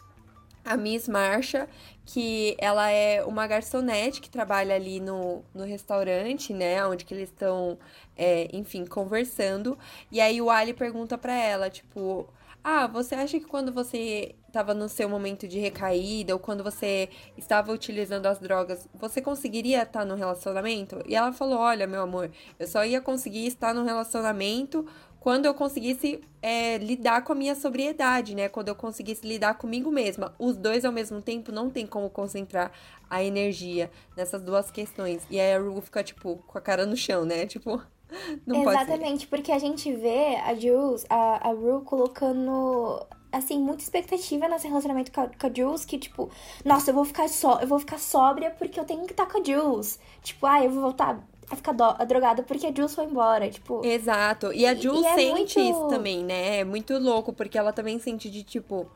a 0.64 0.78
Miss 0.78 1.08
Marcha, 1.08 1.68
que 2.06 2.56
ela 2.60 2.90
é 2.90 3.24
uma 3.24 3.46
garçonete 3.48 4.22
que 4.22 4.30
trabalha 4.30 4.76
ali 4.76 5.00
no, 5.00 5.44
no 5.54 5.64
restaurante, 5.64 6.54
né? 6.54 6.86
Onde 6.86 7.06
que 7.06 7.14
eles 7.14 7.30
estão, 7.30 7.78
é, 8.18 8.50
enfim, 8.56 8.86
conversando. 8.86 9.78
E 10.12 10.20
aí 10.20 10.42
o 10.42 10.50
Ali 10.50 10.74
pergunta 10.74 11.18
para 11.18 11.34
ela, 11.34 11.70
tipo... 11.70 12.28
Ah, 12.62 12.88
você 12.88 13.16
acha 13.16 13.40
que 13.40 13.46
quando 13.46 13.72
você 13.72 14.36
estava 14.50 14.74
no 14.74 14.90
seu 14.90 15.08
momento 15.08 15.48
de 15.48 15.58
recaída 15.60 16.34
ou 16.34 16.40
quando 16.40 16.62
você 16.62 17.08
estava 17.38 17.72
utilizando 17.72 18.26
as 18.26 18.38
drogas, 18.38 18.88
você 18.94 19.22
conseguiria 19.22 19.84
estar 19.84 20.04
no 20.04 20.16
relacionamento? 20.16 21.02
E 21.08 21.16
ela 21.16 21.32
falou: 21.32 21.58
Olha, 21.60 21.88
meu 21.88 22.02
amor, 22.02 22.30
eu 22.60 22.68
só 22.68 22.84
ia 22.84 23.00
conseguir 23.00 23.48
estar 23.48 23.74
no 23.74 23.86
relacionamento 23.86 24.86
quando 25.20 25.46
eu 25.46 25.54
conseguisse 25.54 26.22
é, 26.42 26.78
lidar 26.78 27.24
com 27.24 27.34
a 27.34 27.36
minha 27.36 27.56
sobriedade, 27.56 28.34
né? 28.34 28.48
Quando 28.48 28.70
eu 28.70 28.76
conseguisse 28.76 29.28
lidar 29.28 29.56
comigo 29.56 29.92
mesma. 29.92 30.34
Os 30.40 30.56
dois 30.56 30.86
ao 30.86 30.92
mesmo 30.92 31.22
tempo 31.22 31.52
não 31.52 31.70
tem 31.70 31.86
como 31.86 32.10
concentrar 32.10 32.72
a 33.10 33.24
energia 33.24 33.92
nessas 34.16 34.42
duas 34.42 34.72
questões. 34.72 35.26
E 35.30 35.40
aí 35.40 35.54
a 35.54 35.60
Ru 35.60 35.82
fica, 35.82 36.04
tipo, 36.04 36.38
com 36.48 36.58
a 36.58 36.62
cara 36.62 36.86
no 36.86 36.96
chão, 36.96 37.26
né? 37.26 37.46
Tipo, 37.46 37.82
não 38.48 38.62
Exatamente, 38.62 39.28
porque 39.28 39.52
a 39.52 39.60
gente 39.60 39.94
vê 39.94 40.38
a 40.38 40.56
Jules, 40.56 41.06
a, 41.10 41.50
a 41.50 41.52
Ru 41.52 41.82
colocando 41.82 43.06
assim, 43.32 43.60
muita 43.60 43.84
expectativa 43.84 44.48
nesse 44.48 44.68
relacionamento 44.68 45.12
com 45.12 45.22
a, 45.22 45.28
com 45.28 45.48
a 45.48 45.54
Jules, 45.54 45.86
que, 45.86 46.00
tipo, 46.00 46.32
nossa, 46.66 46.90
eu 46.90 46.96
vou 46.96 47.06
ficar 47.06 47.28
só, 47.28 47.60
eu 47.60 47.68
vou 47.68 47.78
ficar 47.78 48.00
sóbria 48.00 48.52
porque 48.52 48.80
eu 48.80 48.86
tenho 48.86 49.06
que 49.06 49.12
estar 49.12 49.28
com 49.28 49.40
a 49.40 49.44
Jules. 49.44 50.00
Tipo, 50.24 50.46
ah, 50.48 50.64
eu 50.64 50.72
vou 50.72 50.82
voltar 50.82 51.22
a 51.50 51.56
ficar 51.56 51.74
drogada 52.06 52.44
porque 52.44 52.68
a 52.68 52.74
Jules 52.74 52.94
foi 52.94 53.06
embora, 53.06 53.50
tipo... 53.50 53.86
Exato, 53.86 54.54
e 54.54 54.66
a 54.66 54.76
Jules 54.76 55.06
e, 55.06 55.10
e 55.10 55.16
sente 55.16 55.60
é 55.60 55.64
muito... 55.64 55.78
isso 55.78 55.88
também, 55.88 56.24
né? 56.24 56.60
É 56.60 56.64
muito 56.64 56.98
louco, 56.98 57.34
porque 57.34 57.58
ela 57.58 57.74
também 57.74 58.00
sente 58.00 58.30
de, 58.30 58.44
tipo... 58.44 58.90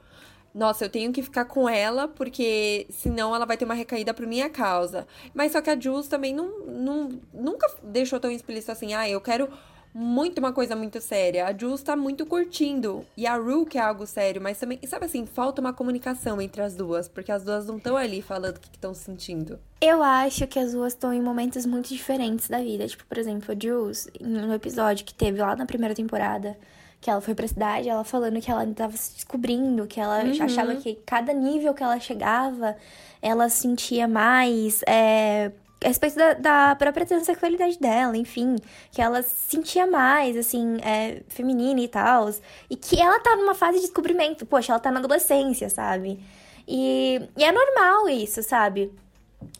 Nossa, 0.53 0.85
eu 0.85 0.89
tenho 0.89 1.11
que 1.11 1.23
ficar 1.23 1.45
com 1.45 1.67
ela, 1.67 2.07
porque 2.07 2.85
senão 2.91 3.35
ela 3.35 3.43
vai 3.43 3.57
ter 3.57 3.65
uma 3.65 3.73
recaída 3.73 4.13
por 4.13 4.27
minha 4.27 4.51
causa. 4.51 5.07
Mas 5.33 5.51
só 5.51 5.61
que 5.61 5.69
a 5.69 5.79
Jules 5.79 6.07
também 6.07 6.31
não, 6.31 6.59
não, 6.67 7.09
nunca 7.33 7.67
deixou 7.81 8.19
tão 8.19 8.29
explícito 8.29 8.71
assim, 8.71 8.93
ah, 8.93 9.09
eu 9.09 9.19
quero 9.19 9.49
muito 9.93 10.39
uma 10.39 10.51
coisa 10.51 10.75
muito 10.75 10.99
séria. 10.99 11.45
A 11.45 11.55
Jules 11.55 11.83
tá 11.83 11.95
muito 11.95 12.25
curtindo. 12.25 13.05
E 13.15 13.27
a 13.27 13.35
Rue 13.35 13.65
que 13.65 13.77
é 13.77 13.81
algo 13.81 14.07
sério, 14.07 14.41
mas 14.41 14.59
também, 14.59 14.79
sabe 14.87 15.05
assim, 15.05 15.25
falta 15.25 15.61
uma 15.61 15.71
comunicação 15.71 16.41
entre 16.41 16.61
as 16.61 16.75
duas, 16.75 17.07
porque 17.07 17.31
as 17.31 17.43
duas 17.43 17.67
não 17.67 17.77
estão 17.77 17.95
ali 17.95 18.21
falando 18.21 18.57
o 18.57 18.59
que 18.59 18.69
estão 18.73 18.93
sentindo. 18.93 19.59
Eu 19.79 20.01
acho 20.01 20.47
que 20.47 20.57
as 20.57 20.71
duas 20.71 20.93
estão 20.93 21.13
em 21.13 21.21
momentos 21.21 21.65
muito 21.65 21.89
diferentes 21.89 22.47
da 22.47 22.59
vida. 22.59 22.87
Tipo, 22.87 23.05
por 23.05 23.17
exemplo, 23.17 23.53
a 23.53 23.59
Jules, 23.59 24.09
no 24.19 24.53
episódio 24.53 25.05
que 25.05 25.13
teve 25.13 25.39
lá 25.39 25.55
na 25.55 25.65
primeira 25.65 25.93
temporada, 25.93 26.57
que 27.03 27.09
ela 27.09 27.19
foi 27.19 27.35
pra 27.35 27.47
cidade, 27.47 27.89
ela 27.89 28.03
falando 28.05 28.39
que 28.39 28.49
ela 28.49 28.61
ainda 28.61 28.75
tava 28.75 28.95
se 28.95 29.13
descobrindo, 29.13 29.85
que 29.85 29.99
ela 29.99 30.23
uhum. 30.23 30.41
achava 30.41 30.75
que 30.75 30.95
cada 31.05 31.33
nível 31.33 31.73
que 31.73 31.83
ela 31.83 31.99
chegava, 31.99 32.77
ela 33.21 33.49
sentia 33.49 34.07
mais 34.07 34.81
é, 34.87 35.51
a 35.83 35.87
respeito 35.87 36.15
da, 36.15 36.33
da 36.33 36.75
própria 36.75 37.05
transexualidade 37.05 37.79
dela, 37.79 38.17
enfim, 38.17 38.55
que 38.91 39.01
ela 39.01 39.21
se 39.21 39.55
sentia 39.55 39.85
mais, 39.85 40.37
assim, 40.37 40.77
é, 40.81 41.21
feminina 41.27 41.79
e 41.81 41.87
tal, 41.87 42.29
e 42.69 42.75
que 42.75 42.99
ela 42.99 43.19
tá 43.19 43.35
numa 43.35 43.53
fase 43.53 43.75
de 43.79 43.85
descobrimento, 43.85 44.45
poxa, 44.45 44.71
ela 44.71 44.79
tá 44.79 44.91
na 44.91 44.99
adolescência, 44.99 45.69
sabe? 45.69 46.19
E, 46.67 47.21
e 47.37 47.43
é 47.43 47.51
normal 47.51 48.09
isso, 48.09 48.41
sabe? 48.43 48.91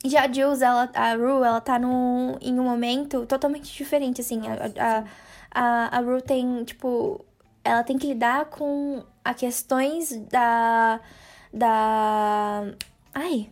Já 0.04 0.24
a 0.24 0.32
Jules, 0.32 0.62
ela, 0.62 0.90
a 0.94 1.14
Rue, 1.14 1.44
ela 1.44 1.60
tá 1.60 1.78
num, 1.78 2.36
em 2.40 2.58
um 2.58 2.64
momento 2.64 3.26
totalmente 3.26 3.72
diferente, 3.72 4.20
assim, 4.20 4.42
a, 4.46 4.54
a, 4.82 5.04
a, 5.50 5.98
a 5.98 6.00
Rue 6.00 6.22
tem, 6.22 6.64
tipo, 6.64 7.24
ela 7.62 7.82
tem 7.82 7.98
que 7.98 8.06
lidar 8.06 8.46
com 8.46 9.02
as 9.24 9.36
questões 9.36 10.16
da, 10.30 11.00
da, 11.52 12.64
ai, 13.14 13.50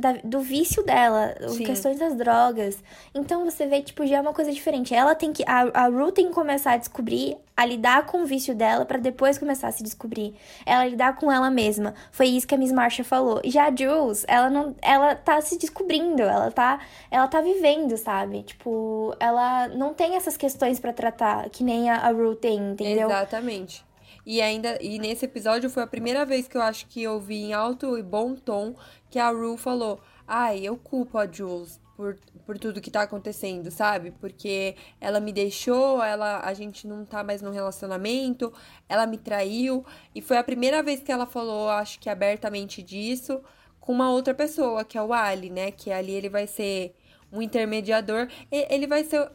da, 0.00 0.12
do 0.24 0.40
vício 0.40 0.82
dela, 0.82 1.34
Sim. 1.48 1.64
questões 1.64 1.98
das 1.98 2.16
drogas. 2.16 2.82
Então 3.14 3.44
você 3.44 3.66
vê, 3.66 3.82
tipo, 3.82 4.06
já 4.06 4.16
é 4.16 4.20
uma 4.20 4.32
coisa 4.32 4.50
diferente. 4.50 4.94
Ela 4.94 5.14
tem 5.14 5.32
que. 5.32 5.44
A, 5.46 5.84
a 5.84 5.86
Ru 5.86 6.10
tem 6.10 6.28
que 6.28 6.32
começar 6.32 6.72
a 6.72 6.76
descobrir, 6.76 7.36
a 7.56 7.66
lidar 7.66 8.06
com 8.06 8.22
o 8.22 8.26
vício 8.26 8.54
dela 8.54 8.84
para 8.84 8.98
depois 8.98 9.38
começar 9.38 9.68
a 9.68 9.72
se 9.72 9.82
descobrir. 9.82 10.34
Ela 10.64 10.86
lidar 10.86 11.16
com 11.16 11.30
ela 11.30 11.50
mesma. 11.50 11.94
Foi 12.10 12.26
isso 12.26 12.46
que 12.46 12.54
a 12.54 12.58
Miss 12.58 12.72
Marcia 12.72 13.04
falou. 13.04 13.40
Já 13.44 13.68
a 13.68 13.76
Jules, 13.76 14.24
ela 14.26 14.48
não. 14.48 14.74
Ela 14.80 15.14
tá 15.14 15.40
se 15.40 15.58
descobrindo, 15.58 16.22
ela 16.22 16.50
tá. 16.50 16.80
Ela 17.10 17.28
tá 17.28 17.40
vivendo, 17.40 17.96
sabe? 17.96 18.42
Tipo, 18.42 19.14
ela 19.20 19.68
não 19.68 19.92
tem 19.92 20.16
essas 20.16 20.36
questões 20.36 20.80
para 20.80 20.92
tratar, 20.92 21.48
que 21.50 21.62
nem 21.62 21.90
a, 21.90 21.96
a 21.96 22.10
Ru 22.10 22.34
tem, 22.34 22.72
entendeu? 22.72 23.08
Exatamente. 23.08 23.89
E 24.24 24.40
ainda 24.40 24.78
e 24.82 24.98
nesse 24.98 25.24
episódio 25.24 25.70
foi 25.70 25.82
a 25.82 25.86
primeira 25.86 26.24
vez 26.24 26.46
que 26.46 26.56
eu 26.56 26.62
acho 26.62 26.86
que 26.86 27.02
eu 27.02 27.20
vi 27.20 27.36
em 27.36 27.52
alto 27.52 27.96
e 27.98 28.02
bom 28.02 28.34
tom 28.34 28.74
que 29.08 29.18
a 29.18 29.30
Rue 29.30 29.56
falou: 29.56 30.00
"Ai, 30.26 30.60
eu 30.64 30.76
culpo 30.76 31.18
a 31.18 31.26
Jules 31.30 31.80
por, 32.00 32.18
por 32.46 32.58
tudo 32.58 32.80
que 32.80 32.90
tá 32.90 33.02
acontecendo, 33.02 33.70
sabe? 33.70 34.10
Porque 34.10 34.74
ela 34.98 35.20
me 35.20 35.32
deixou, 35.34 36.02
ela 36.02 36.40
a 36.40 36.54
gente 36.54 36.86
não 36.86 37.04
tá 37.04 37.22
mais 37.22 37.42
no 37.42 37.50
relacionamento, 37.50 38.50
ela 38.88 39.06
me 39.06 39.18
traiu, 39.18 39.84
e 40.14 40.22
foi 40.22 40.38
a 40.38 40.44
primeira 40.44 40.82
vez 40.82 41.00
que 41.00 41.12
ela 41.12 41.26
falou, 41.26 41.68
acho 41.68 42.00
que 42.00 42.08
abertamente 42.08 42.82
disso, 42.82 43.42
com 43.78 43.92
uma 43.92 44.10
outra 44.10 44.32
pessoa, 44.32 44.82
que 44.82 44.96
é 44.96 45.02
o 45.02 45.12
Ali, 45.12 45.50
né? 45.50 45.70
Que 45.70 45.92
ali 45.92 46.12
ele 46.12 46.30
vai 46.30 46.46
ser 46.46 46.94
um 47.32 47.40
intermediador, 47.40 48.28
ele 48.50 48.86
vai 48.86 49.04
ser 49.04 49.30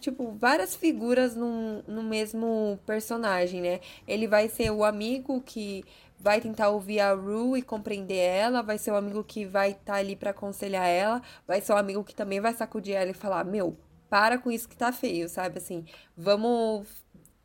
tipo, 0.00 0.32
várias 0.32 0.74
figuras 0.74 1.36
no, 1.36 1.82
no 1.86 2.02
mesmo 2.02 2.78
personagem, 2.84 3.60
né? 3.60 3.80
Ele 4.06 4.26
vai 4.26 4.48
ser 4.48 4.70
o 4.70 4.84
amigo 4.84 5.40
que 5.40 5.84
vai 6.18 6.40
tentar 6.40 6.68
ouvir 6.68 7.00
a 7.00 7.14
Rue 7.14 7.58
e 7.58 7.62
compreender 7.62 8.18
ela, 8.18 8.62
vai 8.62 8.76
ser 8.78 8.90
o 8.90 8.96
amigo 8.96 9.24
que 9.24 9.46
vai 9.46 9.70
estar 9.70 9.94
tá 9.94 9.94
ali 9.94 10.16
para 10.16 10.30
aconselhar 10.30 10.86
ela, 10.86 11.22
vai 11.46 11.60
ser 11.60 11.72
o 11.72 11.76
amigo 11.76 12.04
que 12.04 12.14
também 12.14 12.40
vai 12.40 12.52
sacudir 12.52 12.94
ela 12.94 13.10
e 13.10 13.14
falar: 13.14 13.44
Meu, 13.44 13.76
para 14.08 14.38
com 14.38 14.50
isso 14.50 14.68
que 14.68 14.76
tá 14.76 14.92
feio, 14.92 15.28
sabe? 15.28 15.58
Assim, 15.58 15.84
vamos 16.16 16.86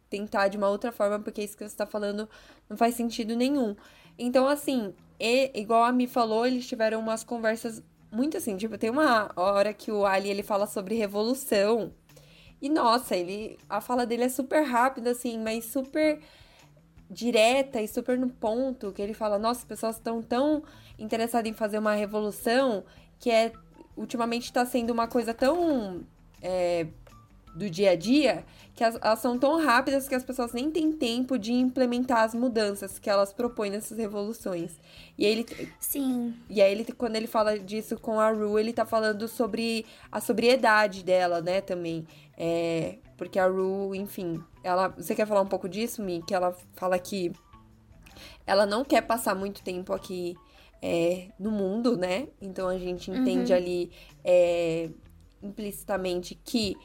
tentar 0.10 0.48
de 0.48 0.58
uma 0.58 0.70
outra 0.70 0.92
forma, 0.92 1.20
porque 1.20 1.44
isso 1.44 1.58
que 1.58 1.68
você 1.68 1.76
tá 1.76 1.86
falando 1.86 2.28
não 2.70 2.76
faz 2.76 2.96
sentido 2.96 3.36
nenhum. 3.36 3.76
Então, 4.18 4.48
assim, 4.48 4.94
e, 5.20 5.52
igual 5.60 5.84
a 5.84 5.92
Mi 5.92 6.08
falou, 6.08 6.46
eles 6.46 6.68
tiveram 6.68 7.00
umas 7.00 7.24
conversas 7.24 7.82
muito 8.16 8.38
assim, 8.38 8.56
tipo, 8.58 8.78
tem 8.78 8.90
uma 8.90 9.32
hora 9.36 9.74
que 9.74 9.92
o 9.92 10.06
Ali 10.06 10.30
ele 10.30 10.44
fala 10.44 10.66
sobre 10.66 10.96
revolução. 10.96 11.92
E 12.62 12.70
nossa, 12.70 13.16
ele 13.16 13.58
a 13.70 13.82
fala 13.82 14.06
dele 14.06 14.24
é 14.24 14.30
super 14.30 14.64
rápida 14.64 15.12
assim, 15.12 15.38
mas 15.38 15.66
super 15.66 16.20
direta 17.10 17.82
e 17.82 17.88
super 17.88 18.18
no 18.18 18.30
ponto, 18.30 18.92
que 18.94 19.02
ele 19.02 19.14
fala: 19.14 19.38
"Nossa, 19.38 19.62
as 19.62 19.66
pessoas 19.66 19.98
estão 19.98 20.22
tão 20.22 20.64
interessadas 20.98 21.50
em 21.52 21.54
fazer 21.54 21.78
uma 21.78 21.94
revolução 21.94 22.84
que 23.20 23.30
é 23.30 23.52
ultimamente 23.98 24.46
está 24.46 24.66
sendo 24.66 24.92
uma 24.92 25.08
coisa 25.08 25.34
tão 25.34 26.06
é, 26.42 26.88
do 27.56 27.70
dia 27.70 27.92
a 27.92 27.96
dia 27.96 28.46
que 28.76 28.84
elas, 28.84 29.00
elas, 29.02 29.20
são 29.20 29.40
tão 29.40 29.64
rápidas 29.64 30.08
que 30.08 30.14
as 30.14 30.24
pessoas 30.24 30.52
nem 30.52 30.70
têm 30.70 30.92
tempo 30.92 31.40
de 31.40 31.54
implementar 31.54 32.24
as 32.24 32.36
mudanças 32.36 33.00
que 33.00 33.10
elas 33.10 33.32
propõem 33.32 33.72
nessas 33.72 33.98
revoluções. 33.98 34.78
E 35.18 35.26
aí 35.26 35.32
ele 35.32 35.46
Sim. 35.80 36.36
E 36.50 36.62
aí 36.62 36.72
ele 36.72 36.84
quando 36.92 37.16
ele 37.16 37.28
fala 37.28 37.58
disso 37.58 37.98
com 37.98 38.20
a 38.20 38.30
Ru, 38.30 38.60
ele 38.60 38.74
tá 38.74 38.86
falando 38.86 39.28
sobre 39.28 39.86
a 40.12 40.20
sobriedade 40.20 41.04
dela, 41.04 41.42
né, 41.42 41.62
também. 41.62 42.06
É, 42.38 42.98
porque 43.18 43.40
a 43.40 43.48
Ru, 43.48 43.96
enfim, 43.96 44.44
ela, 44.62 44.90
você 44.90 45.16
quer 45.16 45.26
falar 45.26 45.42
um 45.42 45.48
pouco 45.48 45.70
disso, 45.70 46.04
Mi? 46.04 46.22
Que 46.22 46.36
ela 46.36 46.54
fala 46.74 47.00
que 47.00 47.32
ela 48.46 48.66
não 48.66 48.84
quer 48.84 49.02
passar 49.02 49.34
muito 49.34 49.64
tempo 49.64 49.94
aqui 49.94 50.36
é, 50.82 51.30
no 51.40 51.50
mundo, 51.50 51.96
né? 51.96 52.28
Então 52.42 52.68
a 52.68 52.78
gente 52.78 53.10
entende 53.10 53.54
uhum. 53.54 53.58
ali 53.58 53.92
é, 54.24 54.90
implicitamente 55.42 56.36
que 56.44 56.76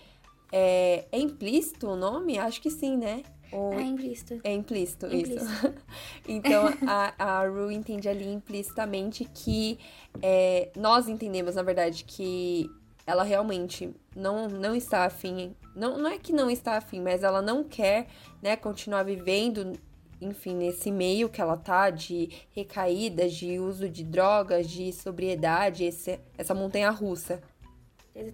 é, 0.53 1.05
é 1.11 1.19
implícito 1.19 1.89
o 1.89 1.97
nome? 1.97 2.39
Acho 2.39 2.61
que 2.61 2.71
sim, 2.71 2.97
né? 2.97 3.23
Ou... 3.53 3.75
É 3.75 3.83
implícito. 3.83 4.41
É 4.45 4.53
implícito, 4.53 5.07
implícito. 5.07 5.45
isso. 5.45 5.75
então, 6.29 6.67
a, 6.87 7.41
a 7.41 7.49
Ru 7.49 7.71
entende 7.71 8.09
ali 8.09 8.33
implicitamente 8.33 9.25
que 9.25 9.79
é, 10.23 10.71
nós 10.77 11.09
entendemos, 11.09 11.57
na 11.57 11.63
verdade, 11.63 12.05
que 12.05 12.71
ela 13.07 13.25
realmente 13.25 13.93
não, 14.15 14.49
não 14.49 14.75
está 14.75 15.05
afim. 15.05 15.55
Não, 15.75 15.99
não 15.99 16.09
é 16.09 16.19
que 16.19 16.33
não 16.33 16.51
está 16.51 16.77
afim, 16.77 17.01
mas 17.01 17.23
ela 17.23 17.43
não 17.43 17.65
quer 17.65 18.07
né, 18.41 18.57
continuar 18.57 19.03
vivendo, 19.03 19.73
enfim, 20.21 20.55
nesse 20.55 20.93
meio 20.93 21.29
que 21.29 21.41
ela 21.41 21.57
tá 21.57 21.91
de 21.91 22.29
recaídas, 22.55 23.33
de 23.33 23.59
uso 23.59 23.89
de 23.89 24.05
drogas, 24.05 24.71
de 24.71 24.93
sobriedade, 24.93 25.85
esse, 25.85 26.21
essa 26.39 26.55
montanha 26.55 26.91
russa. 26.91 27.41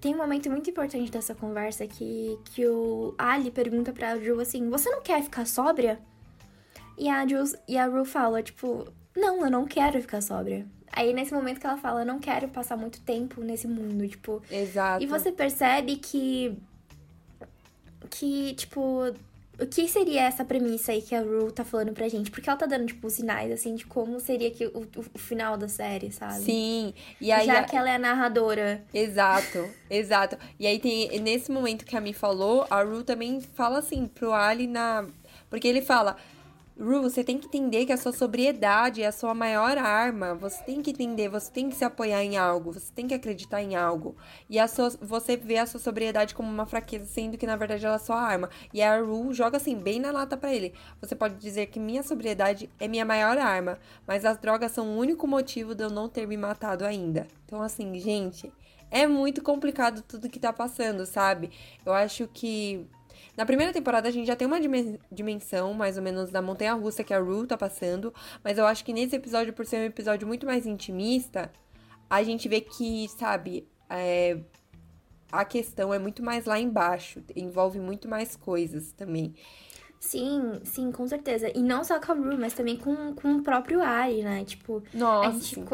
Tem 0.00 0.14
um 0.14 0.18
momento 0.18 0.50
muito 0.50 0.70
importante 0.70 1.10
dessa 1.10 1.34
conversa 1.34 1.86
que, 1.86 2.38
que 2.46 2.66
o 2.66 3.14
Ali 3.18 3.50
pergunta 3.50 3.92
pra 3.92 4.18
Ju 4.18 4.40
assim: 4.40 4.68
Você 4.70 4.90
não 4.90 5.02
quer 5.02 5.22
ficar 5.22 5.46
sóbria? 5.46 6.00
E 6.98 7.08
a, 7.08 7.26
Ju, 7.26 7.44
e 7.68 7.76
a 7.76 7.86
Ru 7.86 8.04
fala, 8.04 8.42
tipo, 8.42 8.90
não, 9.14 9.44
eu 9.44 9.50
não 9.50 9.66
quero 9.66 10.00
ficar 10.00 10.22
sóbria. 10.22 10.66
Aí 10.92 11.12
nesse 11.12 11.34
momento 11.34 11.60
que 11.60 11.66
ela 11.66 11.76
fala, 11.76 12.00
eu 12.00 12.06
não 12.06 12.18
quero 12.18 12.48
passar 12.48 12.76
muito 12.76 13.00
tempo 13.02 13.42
nesse 13.42 13.68
mundo, 13.68 14.08
tipo. 14.08 14.42
Exato. 14.50 15.04
E 15.04 15.06
você 15.06 15.30
percebe 15.30 15.96
que. 15.96 16.56
Que, 18.08 18.54
tipo, 18.54 19.12
o 19.58 19.66
que 19.66 19.88
seria 19.88 20.22
essa 20.22 20.44
premissa 20.44 20.92
aí 20.92 21.00
que 21.00 21.14
a 21.14 21.20
Rue 21.20 21.50
tá 21.50 21.64
falando 21.64 21.92
pra 21.92 22.08
gente? 22.08 22.30
Porque 22.30 22.48
ela 22.48 22.58
tá 22.58 22.66
dando, 22.66 22.86
tipo, 22.86 23.08
sinais, 23.08 23.50
assim, 23.50 23.74
de 23.74 23.86
como 23.86 24.20
seria 24.20 24.50
que 24.50 24.66
o, 24.66 24.86
o, 25.14 25.18
final 25.18 25.56
da 25.56 25.68
série, 25.68 26.12
sabe? 26.12 26.40
Sim. 26.40 26.92
E 27.20 27.32
aí, 27.32 27.46
Já 27.46 27.60
a... 27.60 27.64
que 27.64 27.74
ela 27.74 27.88
é 27.88 27.94
a 27.94 27.98
narradora. 27.98 28.84
Exato, 28.92 29.68
exato. 29.88 30.36
E 30.58 30.66
aí 30.66 30.78
tem, 30.78 31.20
nesse 31.20 31.50
momento 31.50 31.86
que 31.86 31.96
a 31.96 32.00
Mi 32.00 32.12
falou, 32.12 32.66
a 32.68 32.82
Rue 32.82 33.02
também 33.02 33.40
fala 33.40 33.78
assim 33.78 34.06
pro 34.06 34.32
Ali 34.32 34.66
na... 34.66 35.06
Porque 35.48 35.66
ele 35.66 35.80
fala, 35.80 36.16
Ru, 36.78 37.00
você 37.00 37.24
tem 37.24 37.38
que 37.38 37.46
entender 37.46 37.86
que 37.86 37.92
a 37.92 37.96
sua 37.96 38.12
sobriedade 38.12 39.02
é 39.02 39.06
a 39.06 39.12
sua 39.12 39.32
maior 39.32 39.78
arma. 39.78 40.34
Você 40.34 40.62
tem 40.62 40.82
que 40.82 40.90
entender, 40.90 41.30
você 41.30 41.50
tem 41.50 41.70
que 41.70 41.74
se 41.74 41.84
apoiar 41.84 42.22
em 42.22 42.36
algo, 42.36 42.70
você 42.70 42.92
tem 42.92 43.06
que 43.06 43.14
acreditar 43.14 43.62
em 43.62 43.74
algo. 43.74 44.14
E 44.48 44.58
a 44.58 44.68
sua, 44.68 44.90
você 45.00 45.38
vê 45.38 45.56
a 45.56 45.64
sua 45.64 45.80
sobriedade 45.80 46.34
como 46.34 46.50
uma 46.50 46.66
fraqueza, 46.66 47.06
sendo 47.06 47.38
que 47.38 47.46
na 47.46 47.56
verdade 47.56 47.86
ela 47.86 47.94
é 47.94 47.96
a 47.96 47.98
sua 47.98 48.20
arma. 48.20 48.50
E 48.74 48.82
a 48.82 49.00
Ru 49.00 49.32
joga 49.32 49.56
assim, 49.56 49.74
bem 49.74 49.98
na 49.98 50.10
lata 50.10 50.36
para 50.36 50.54
ele. 50.54 50.74
Você 51.00 51.14
pode 51.14 51.36
dizer 51.36 51.66
que 51.68 51.80
minha 51.80 52.02
sobriedade 52.02 52.68
é 52.78 52.86
minha 52.86 53.06
maior 53.06 53.38
arma, 53.38 53.78
mas 54.06 54.26
as 54.26 54.36
drogas 54.36 54.72
são 54.72 54.86
o 54.86 54.98
único 54.98 55.26
motivo 55.26 55.74
de 55.74 55.82
eu 55.82 55.88
não 55.88 56.10
ter 56.10 56.26
me 56.26 56.36
matado 56.36 56.84
ainda. 56.84 57.26
Então, 57.46 57.62
assim, 57.62 57.98
gente, 57.98 58.52
é 58.90 59.06
muito 59.06 59.42
complicado 59.42 60.02
tudo 60.02 60.28
que 60.28 60.38
tá 60.38 60.52
passando, 60.52 61.06
sabe? 61.06 61.50
Eu 61.86 61.94
acho 61.94 62.28
que 62.28 62.86
na 63.36 63.44
primeira 63.44 63.72
temporada 63.72 64.08
a 64.08 64.10
gente 64.10 64.26
já 64.26 64.36
tem 64.36 64.46
uma 64.46 64.58
dimensão, 65.10 65.74
mais 65.74 65.96
ou 65.96 66.02
menos, 66.02 66.30
da 66.30 66.40
montanha 66.40 66.74
russa 66.74 67.04
que 67.04 67.14
a 67.14 67.18
Rue 67.18 67.46
tá 67.46 67.56
passando, 67.56 68.12
mas 68.42 68.58
eu 68.58 68.66
acho 68.66 68.84
que 68.84 68.92
nesse 68.92 69.16
episódio, 69.16 69.52
por 69.52 69.66
ser 69.66 69.76
um 69.76 69.84
episódio 69.84 70.26
muito 70.26 70.46
mais 70.46 70.66
intimista, 70.66 71.50
a 72.08 72.22
gente 72.22 72.48
vê 72.48 72.60
que, 72.60 73.08
sabe, 73.08 73.68
é, 73.90 74.38
a 75.30 75.44
questão 75.44 75.92
é 75.92 75.98
muito 75.98 76.22
mais 76.22 76.44
lá 76.44 76.58
embaixo, 76.58 77.22
envolve 77.34 77.78
muito 77.80 78.08
mais 78.08 78.36
coisas 78.36 78.92
também. 78.92 79.34
Sim, 79.98 80.60
sim, 80.62 80.92
com 80.92 81.06
certeza. 81.08 81.50
E 81.54 81.62
não 81.62 81.82
só 81.82 81.98
com 81.98 82.12
a 82.12 82.14
Rue, 82.14 82.36
mas 82.36 82.54
também 82.54 82.76
com, 82.76 83.14
com 83.14 83.36
o 83.36 83.42
próprio 83.42 83.82
Ari, 83.82 84.22
né? 84.22 84.44
Tipo, 84.44 84.82
Nossa, 84.94 85.28
a 85.28 85.32
gente, 85.32 85.64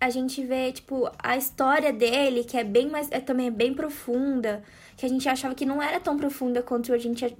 a 0.00 0.10
gente 0.10 0.44
vê, 0.44 0.70
tipo, 0.70 1.10
a 1.18 1.36
história 1.36 1.92
dele, 1.92 2.44
que 2.44 2.56
é 2.56 2.64
bem 2.64 2.88
mais. 2.88 3.10
É, 3.10 3.20
também 3.20 3.48
é 3.48 3.50
bem 3.50 3.74
profunda 3.74 4.62
que 5.00 5.06
a 5.06 5.08
gente 5.08 5.26
achava 5.26 5.54
que 5.54 5.64
não 5.64 5.82
era 5.82 5.98
tão 5.98 6.18
profunda 6.18 6.62
quanto 6.62 6.92
a 6.92 6.98
gente 6.98 7.34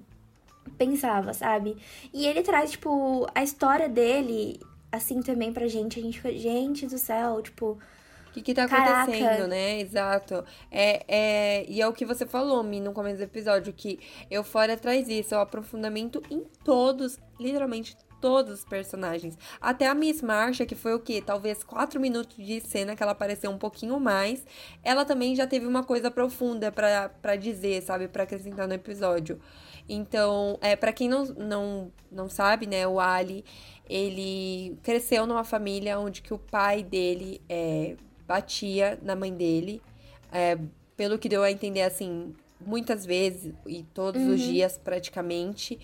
pensava, 0.79 1.35
sabe? 1.35 1.77
E 2.12 2.27
ele 2.27 2.42
traz, 2.42 2.70
tipo, 2.70 3.29
a 3.35 3.42
história 3.42 3.87
dele, 3.87 4.59
assim, 4.90 5.20
também 5.20 5.53
pra 5.53 5.68
gente. 5.68 6.01
A 6.01 6.03
gente 6.03 6.18
fica, 6.18 6.35
gente 6.37 6.87
do 6.87 6.96
céu, 6.96 7.42
tipo. 7.42 7.79
O 8.29 8.33
que, 8.33 8.40
que 8.40 8.55
tá 8.55 8.64
acontecendo, 8.64 9.25
Caraca. 9.25 9.46
né? 9.49 9.81
Exato. 9.81 10.44
É, 10.70 11.05
é, 11.07 11.66
e 11.68 11.83
é 11.83 11.87
o 11.87 11.92
que 11.92 12.07
você 12.07 12.25
falou, 12.25 12.62
Mi, 12.62 12.81
no 12.81 12.92
começo 12.92 13.18
do 13.18 13.25
episódio, 13.25 13.73
que 13.75 13.99
Eufória 14.31 14.77
traz 14.77 15.09
isso, 15.09 15.35
é 15.35 15.38
o 15.38 15.40
aprofundamento 15.40 16.23
em 16.31 16.44
todos, 16.64 17.18
literalmente 17.38 17.94
todos 18.21 18.61
os 18.61 18.65
personagens. 18.65 19.39
Até 19.61 19.87
a 19.87 19.95
Miss 19.95 20.21
Marcha, 20.23 20.67
que 20.67 20.75
foi 20.75 20.95
o 20.95 21.01
quê? 21.01 21.23
Talvez 21.25 21.65
quatro 21.65 21.99
minutos 21.99 22.37
de 22.37 22.61
cena 22.61 22.95
que 22.95 23.03
ela 23.03 23.13
apareceu 23.13 23.51
um 23.51 23.59
pouquinho 23.59 23.99
mais. 23.99 24.45
Ela 24.83 25.05
também 25.05 25.35
já 25.35 25.47
teve 25.47 25.67
uma 25.67 25.83
coisa 25.83 26.11
profunda 26.11 26.71
para 26.71 27.37
dizer, 27.37 27.83
sabe? 27.83 28.09
para 28.09 28.25
acrescentar 28.25 28.69
no 28.69 28.75
episódio. 28.75 29.41
Então, 29.89 30.59
é, 30.61 30.77
para 30.77 30.93
quem 30.93 31.09
não, 31.09 31.25
não, 31.25 31.93
não 32.11 32.29
sabe, 32.29 32.67
né? 32.67 32.87
O 32.87 33.01
Ali, 33.01 33.45
ele 33.89 34.79
cresceu 34.83 35.27
numa 35.27 35.43
família 35.43 35.99
onde 35.99 36.23
que 36.23 36.33
o 36.33 36.39
pai 36.39 36.83
dele 36.83 37.41
é, 37.49 37.97
batia 38.27 38.99
na 39.03 39.17
mãe 39.17 39.35
dele. 39.35 39.83
É, 40.33 40.57
pelo 40.97 41.19
que 41.19 41.29
deu 41.29 41.43
a 41.43 41.51
entender, 41.51 41.83
assim, 41.83 42.35
muitas 42.61 43.07
vezes 43.07 43.55
e 43.66 43.83
todos 43.83 44.20
uhum. 44.20 44.35
os 44.35 44.40
dias 44.40 44.79
praticamente. 44.79 45.79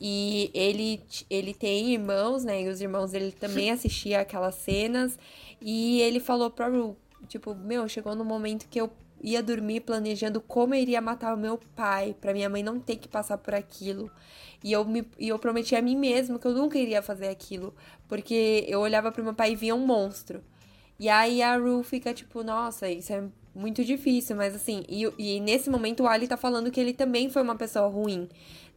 E 0.00 0.50
ele, 0.54 1.00
ele 1.28 1.52
tem 1.52 1.92
irmãos, 1.92 2.44
né? 2.44 2.62
E 2.62 2.68
os 2.68 2.80
irmãos 2.80 3.12
dele 3.12 3.32
também 3.32 3.70
assistiam 3.72 4.20
aquelas 4.20 4.54
cenas. 4.54 5.18
E 5.60 6.00
ele 6.00 6.20
falou 6.20 6.50
pra 6.50 6.68
Ru, 6.68 6.96
tipo, 7.28 7.54
meu, 7.54 7.88
chegou 7.88 8.14
no 8.14 8.24
momento 8.24 8.66
que 8.68 8.80
eu 8.80 8.90
ia 9.22 9.42
dormir 9.42 9.80
planejando 9.80 10.40
como 10.40 10.74
eu 10.74 10.80
iria 10.80 11.00
matar 11.00 11.34
o 11.34 11.38
meu 11.38 11.58
pai, 11.76 12.16
para 12.18 12.32
minha 12.32 12.48
mãe 12.48 12.62
não 12.62 12.80
ter 12.80 12.96
que 12.96 13.08
passar 13.08 13.38
por 13.38 13.54
aquilo. 13.54 14.10
E 14.64 14.72
eu, 14.72 14.84
me, 14.84 15.06
e 15.18 15.28
eu 15.28 15.38
prometi 15.38 15.74
a 15.76 15.82
mim 15.82 15.96
mesmo 15.96 16.38
que 16.38 16.46
eu 16.46 16.54
nunca 16.54 16.78
iria 16.78 17.02
fazer 17.02 17.28
aquilo, 17.28 17.74
porque 18.08 18.64
eu 18.68 18.80
olhava 18.80 19.12
pro 19.12 19.24
meu 19.24 19.34
pai 19.34 19.52
e 19.52 19.56
via 19.56 19.74
um 19.74 19.86
monstro. 19.86 20.42
E 20.98 21.08
aí 21.08 21.42
a 21.42 21.56
Ru 21.56 21.82
fica 21.82 22.12
tipo, 22.12 22.42
nossa, 22.42 22.88
isso 22.90 23.12
é 23.12 23.24
muito 23.54 23.84
difícil, 23.84 24.36
mas 24.36 24.54
assim, 24.54 24.84
e, 24.88 25.10
e 25.18 25.40
nesse 25.40 25.68
momento 25.68 26.04
o 26.04 26.06
Ali 26.06 26.28
tá 26.28 26.36
falando 26.36 26.70
que 26.70 26.80
ele 26.80 26.92
também 26.92 27.28
foi 27.28 27.42
uma 27.42 27.56
pessoa 27.56 27.88
ruim 27.88 28.28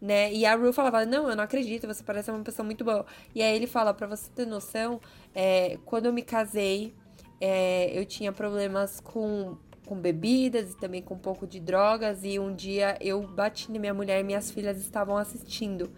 né? 0.03 0.33
E 0.33 0.45
a 0.45 0.53
Rue 0.53 0.73
falava, 0.73 1.05
não, 1.05 1.29
eu 1.29 1.35
não 1.35 1.45
acredito, 1.45 1.87
você 1.87 2.03
parece 2.03 2.29
uma 2.29 2.43
pessoa 2.43 2.65
muito 2.65 2.83
boa. 2.83 3.05
E 3.33 3.41
aí 3.41 3.55
ele 3.55 3.65
fala, 3.65 3.93
pra 3.93 4.05
você 4.05 4.29
ter 4.35 4.45
noção, 4.45 4.99
é, 5.33 5.79
quando 5.85 6.07
eu 6.07 6.13
me 6.13 6.21
casei, 6.21 6.93
é, 7.39 7.97
eu 7.97 8.05
tinha 8.05 8.33
problemas 8.33 8.99
com, 8.99 9.55
com 9.85 9.95
bebidas 9.95 10.73
e 10.73 10.77
também 10.77 11.01
com 11.01 11.13
um 11.13 11.19
pouco 11.19 11.47
de 11.47 11.57
drogas. 11.57 12.19
E 12.25 12.37
um 12.37 12.53
dia 12.53 12.97
eu 12.99 13.25
bati 13.25 13.71
na 13.71 13.79
minha 13.79 13.93
mulher 13.93 14.19
e 14.19 14.23
minhas 14.25 14.51
filhas 14.51 14.77
estavam 14.77 15.15
assistindo. 15.15 15.89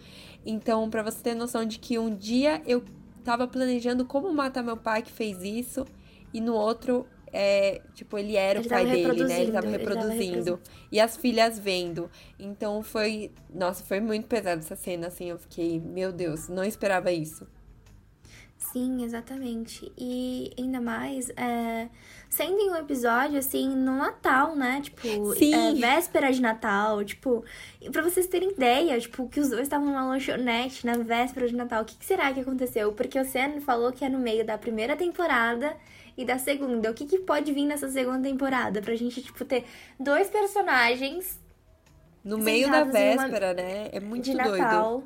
Então, 0.46 0.88
pra 0.88 1.02
você 1.02 1.24
ter 1.24 1.34
noção 1.34 1.66
de 1.66 1.80
que 1.80 1.98
um 1.98 2.16
dia 2.16 2.62
eu 2.68 2.84
tava 3.24 3.48
planejando 3.48 4.06
como 4.06 4.32
matar 4.32 4.62
meu 4.62 4.78
pai 4.78 5.02
que 5.02 5.12
fez 5.12 5.42
isso. 5.42 5.84
E 6.32 6.40
no 6.40 6.54
outro 6.54 7.08
é, 7.38 7.82
tipo, 7.94 8.18
ele 8.18 8.38
era 8.38 8.60
ele 8.60 8.66
o 8.66 8.70
pai 8.70 8.86
dele, 8.86 9.24
né? 9.26 9.42
Ele 9.42 9.52
tava 9.52 9.68
reproduzindo. 9.68 10.58
E 10.90 11.02
as 11.02 11.18
filhas 11.18 11.60
vendo. 11.60 12.10
Então 12.40 12.82
foi. 12.82 13.30
Nossa, 13.54 13.84
foi 13.84 14.00
muito 14.00 14.26
pesado 14.26 14.60
essa 14.60 14.76
cena, 14.76 15.08
assim. 15.08 15.30
Eu 15.30 15.38
fiquei, 15.38 15.78
meu 15.82 16.14
Deus, 16.14 16.48
não 16.48 16.64
esperava 16.64 17.12
isso. 17.12 17.46
Sim, 18.58 19.04
exatamente. 19.04 19.92
E 19.98 20.52
ainda 20.58 20.80
mais, 20.80 21.30
é, 21.32 21.90
sendo 22.30 22.58
em 22.58 22.72
um 22.72 22.76
episódio, 22.78 23.38
assim, 23.38 23.68
no 23.68 23.98
Natal, 23.98 24.56
né? 24.56 24.82
Tipo, 24.82 25.34
é, 25.34 25.74
véspera 25.74 26.32
de 26.32 26.42
Natal, 26.42 27.04
tipo... 27.04 27.44
Pra 27.92 28.02
vocês 28.02 28.28
terem 28.28 28.52
ideia, 28.52 29.00
tipo, 29.00 29.28
que 29.28 29.40
os 29.40 29.50
dois 29.50 29.64
estavam 29.64 29.88
numa 29.88 30.06
lanchonete 30.06 30.86
na 30.86 30.98
véspera 30.98 31.48
de 31.48 31.56
Natal. 31.56 31.84
O 31.84 31.86
que, 31.86 31.98
que 31.98 32.06
será 32.06 32.34
que 32.34 32.40
aconteceu? 32.40 32.92
Porque 32.94 33.20
o 33.20 33.26
Sam 33.26 33.62
falou 33.62 33.92
que 33.92 34.04
é 34.04 34.10
no 34.10 34.20
meio 34.20 34.46
da 34.46 34.58
primeira 34.58 34.96
temporada 34.96 35.76
e 36.18 36.26
da 36.26 36.38
segunda. 36.38 36.92
O 36.92 36.94
que, 36.94 37.06
que 37.06 37.20
pode 37.20 37.52
vir 37.52 37.66
nessa 37.66 37.90
segunda 37.90 38.28
temporada? 38.28 38.82
Pra 38.82 38.96
gente, 38.96 39.22
tipo, 39.22 39.44
ter 39.46 39.66
dois 40.00 40.30
personagens... 40.30 41.40
No 42.24 42.38
meio 42.38 42.72
da 42.72 42.84
véspera, 42.84 43.48
uma... 43.48 43.54
né? 43.54 43.90
É 43.92 44.00
muito 44.00 44.24
de 44.24 44.34
doido. 44.34 44.58
Natal. 44.58 45.04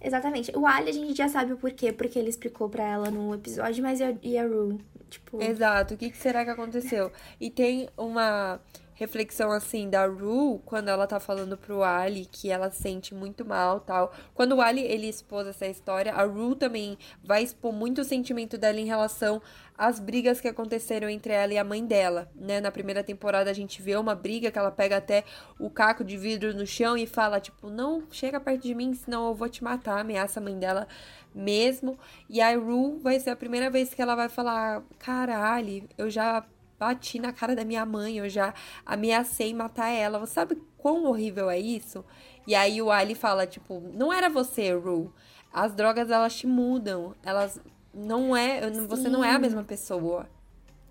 Exatamente. 0.00 0.52
O 0.56 0.66
Ali 0.66 0.90
a 0.90 0.92
gente 0.92 1.16
já 1.16 1.28
sabe 1.28 1.52
o 1.52 1.56
porquê, 1.56 1.92
porque 1.92 2.18
ele 2.18 2.28
explicou 2.28 2.68
para 2.68 2.84
ela 2.84 3.10
no 3.10 3.34
episódio, 3.34 3.82
mas 3.82 4.00
e 4.00 4.38
a 4.38 4.46
Rue? 4.46 4.78
Tipo... 5.08 5.42
Exato. 5.42 5.94
O 5.94 5.96
que, 5.96 6.10
que 6.10 6.16
será 6.16 6.44
que 6.44 6.50
aconteceu? 6.50 7.12
E 7.40 7.50
tem 7.50 7.88
uma 7.96 8.60
reflexão 8.94 9.52
assim 9.52 9.88
da 9.88 10.06
Rue 10.06 10.60
quando 10.64 10.88
ela 10.88 11.06
tá 11.06 11.20
falando 11.20 11.56
pro 11.56 11.84
Ali 11.84 12.26
que 12.26 12.50
ela 12.50 12.68
se 12.68 12.82
sente 12.82 13.14
muito 13.14 13.44
mal, 13.44 13.78
tal. 13.78 14.12
Quando 14.34 14.56
o 14.56 14.60
Ali 14.60 14.82
ele 14.82 15.08
expôs 15.08 15.46
essa 15.46 15.66
história, 15.68 16.12
a 16.12 16.24
Rue 16.24 16.56
também 16.56 16.98
vai 17.22 17.44
expor 17.44 17.72
muito 17.72 18.00
o 18.00 18.04
sentimento 18.04 18.58
dela 18.58 18.80
em 18.80 18.86
relação 18.86 19.40
às 19.78 20.00
brigas 20.00 20.40
que 20.40 20.48
aconteceram 20.48 21.08
entre 21.08 21.32
ela 21.32 21.54
e 21.54 21.58
a 21.58 21.62
mãe 21.62 21.86
dela, 21.86 22.28
né? 22.34 22.60
Na 22.60 22.72
primeira 22.72 23.04
temporada 23.04 23.48
a 23.48 23.54
gente 23.54 23.80
vê 23.80 23.96
uma 23.96 24.14
briga 24.14 24.50
que 24.50 24.58
ela 24.58 24.72
pega 24.72 24.96
até 24.96 25.22
o 25.56 25.70
caco 25.70 26.02
de 26.02 26.16
vidro 26.16 26.52
no 26.52 26.66
chão 26.66 26.96
e 26.96 27.06
fala 27.06 27.38
tipo, 27.38 27.70
não 27.70 28.02
chega 28.10 28.40
perto 28.40 28.62
de 28.62 28.74
mim, 28.74 28.92
senão 28.92 29.28
eu 29.28 29.34
vou 29.34 29.48
te 29.48 29.62
matar, 29.62 30.00
ameaça 30.00 30.40
a 30.40 30.42
mãe 30.42 30.58
dela 30.58 30.88
mesmo. 31.32 31.96
E 32.28 32.40
a 32.40 32.56
Rue 32.56 32.98
vai 32.98 33.20
ser 33.20 33.30
a 33.30 33.36
primeira 33.36 33.70
vez 33.70 33.94
que 33.94 34.02
ela 34.02 34.16
vai 34.16 34.28
falar, 34.28 34.82
caralho, 34.98 35.88
eu 35.96 36.10
já 36.10 36.44
bati 36.78 37.18
na 37.18 37.32
cara 37.32 37.54
da 37.54 37.64
minha 37.64 37.86
mãe, 37.86 38.18
eu 38.18 38.28
já 38.28 38.52
ameacei 38.84 39.54
matar 39.54 39.90
ela. 39.90 40.18
Você 40.18 40.34
sabe 40.34 40.60
quão 40.76 41.04
horrível 41.06 41.48
é 41.48 41.58
isso? 41.58 42.04
E 42.46 42.54
aí 42.54 42.80
o 42.82 42.90
Ali 42.90 43.14
fala, 43.14 43.46
tipo, 43.46 43.80
não 43.92 44.12
era 44.12 44.28
você, 44.28 44.72
Ru. 44.72 45.12
As 45.52 45.74
drogas, 45.74 46.10
elas 46.10 46.36
te 46.36 46.46
mudam. 46.46 47.14
Elas 47.22 47.60
não 47.92 48.36
é... 48.36 48.72
Sim. 48.72 48.86
Você 48.86 49.08
não 49.08 49.24
é 49.24 49.32
a 49.32 49.38
mesma 49.38 49.64
pessoa. 49.64 50.28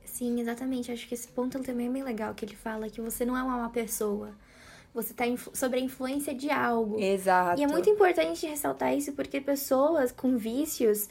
Sim, 0.05 0.39
exatamente. 0.39 0.91
Acho 0.91 1.07
que 1.07 1.13
esse 1.13 1.27
ponto 1.27 1.59
também 1.59 1.87
é 1.87 1.89
bem 1.91 2.03
legal, 2.03 2.33
que 2.33 2.43
ele 2.43 2.55
fala 2.55 2.89
que 2.89 2.99
você 2.99 3.23
não 3.23 3.37
é 3.37 3.43
uma 3.43 3.57
má 3.57 3.69
pessoa. 3.69 4.31
Você 4.93 5.13
tá 5.13 5.25
sob 5.53 5.77
a 5.77 5.79
influência 5.79 6.33
de 6.33 6.49
algo. 6.49 6.99
Exato. 6.99 7.61
E 7.61 7.63
é 7.63 7.67
muito 7.67 7.87
importante 7.87 8.47
ressaltar 8.47 8.95
isso, 8.95 9.13
porque 9.13 9.39
pessoas 9.39 10.11
com 10.11 10.35
vícios, 10.35 11.07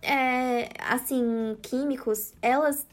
é, 0.00 0.68
assim, 0.78 1.56
químicos, 1.60 2.32
elas 2.40 2.86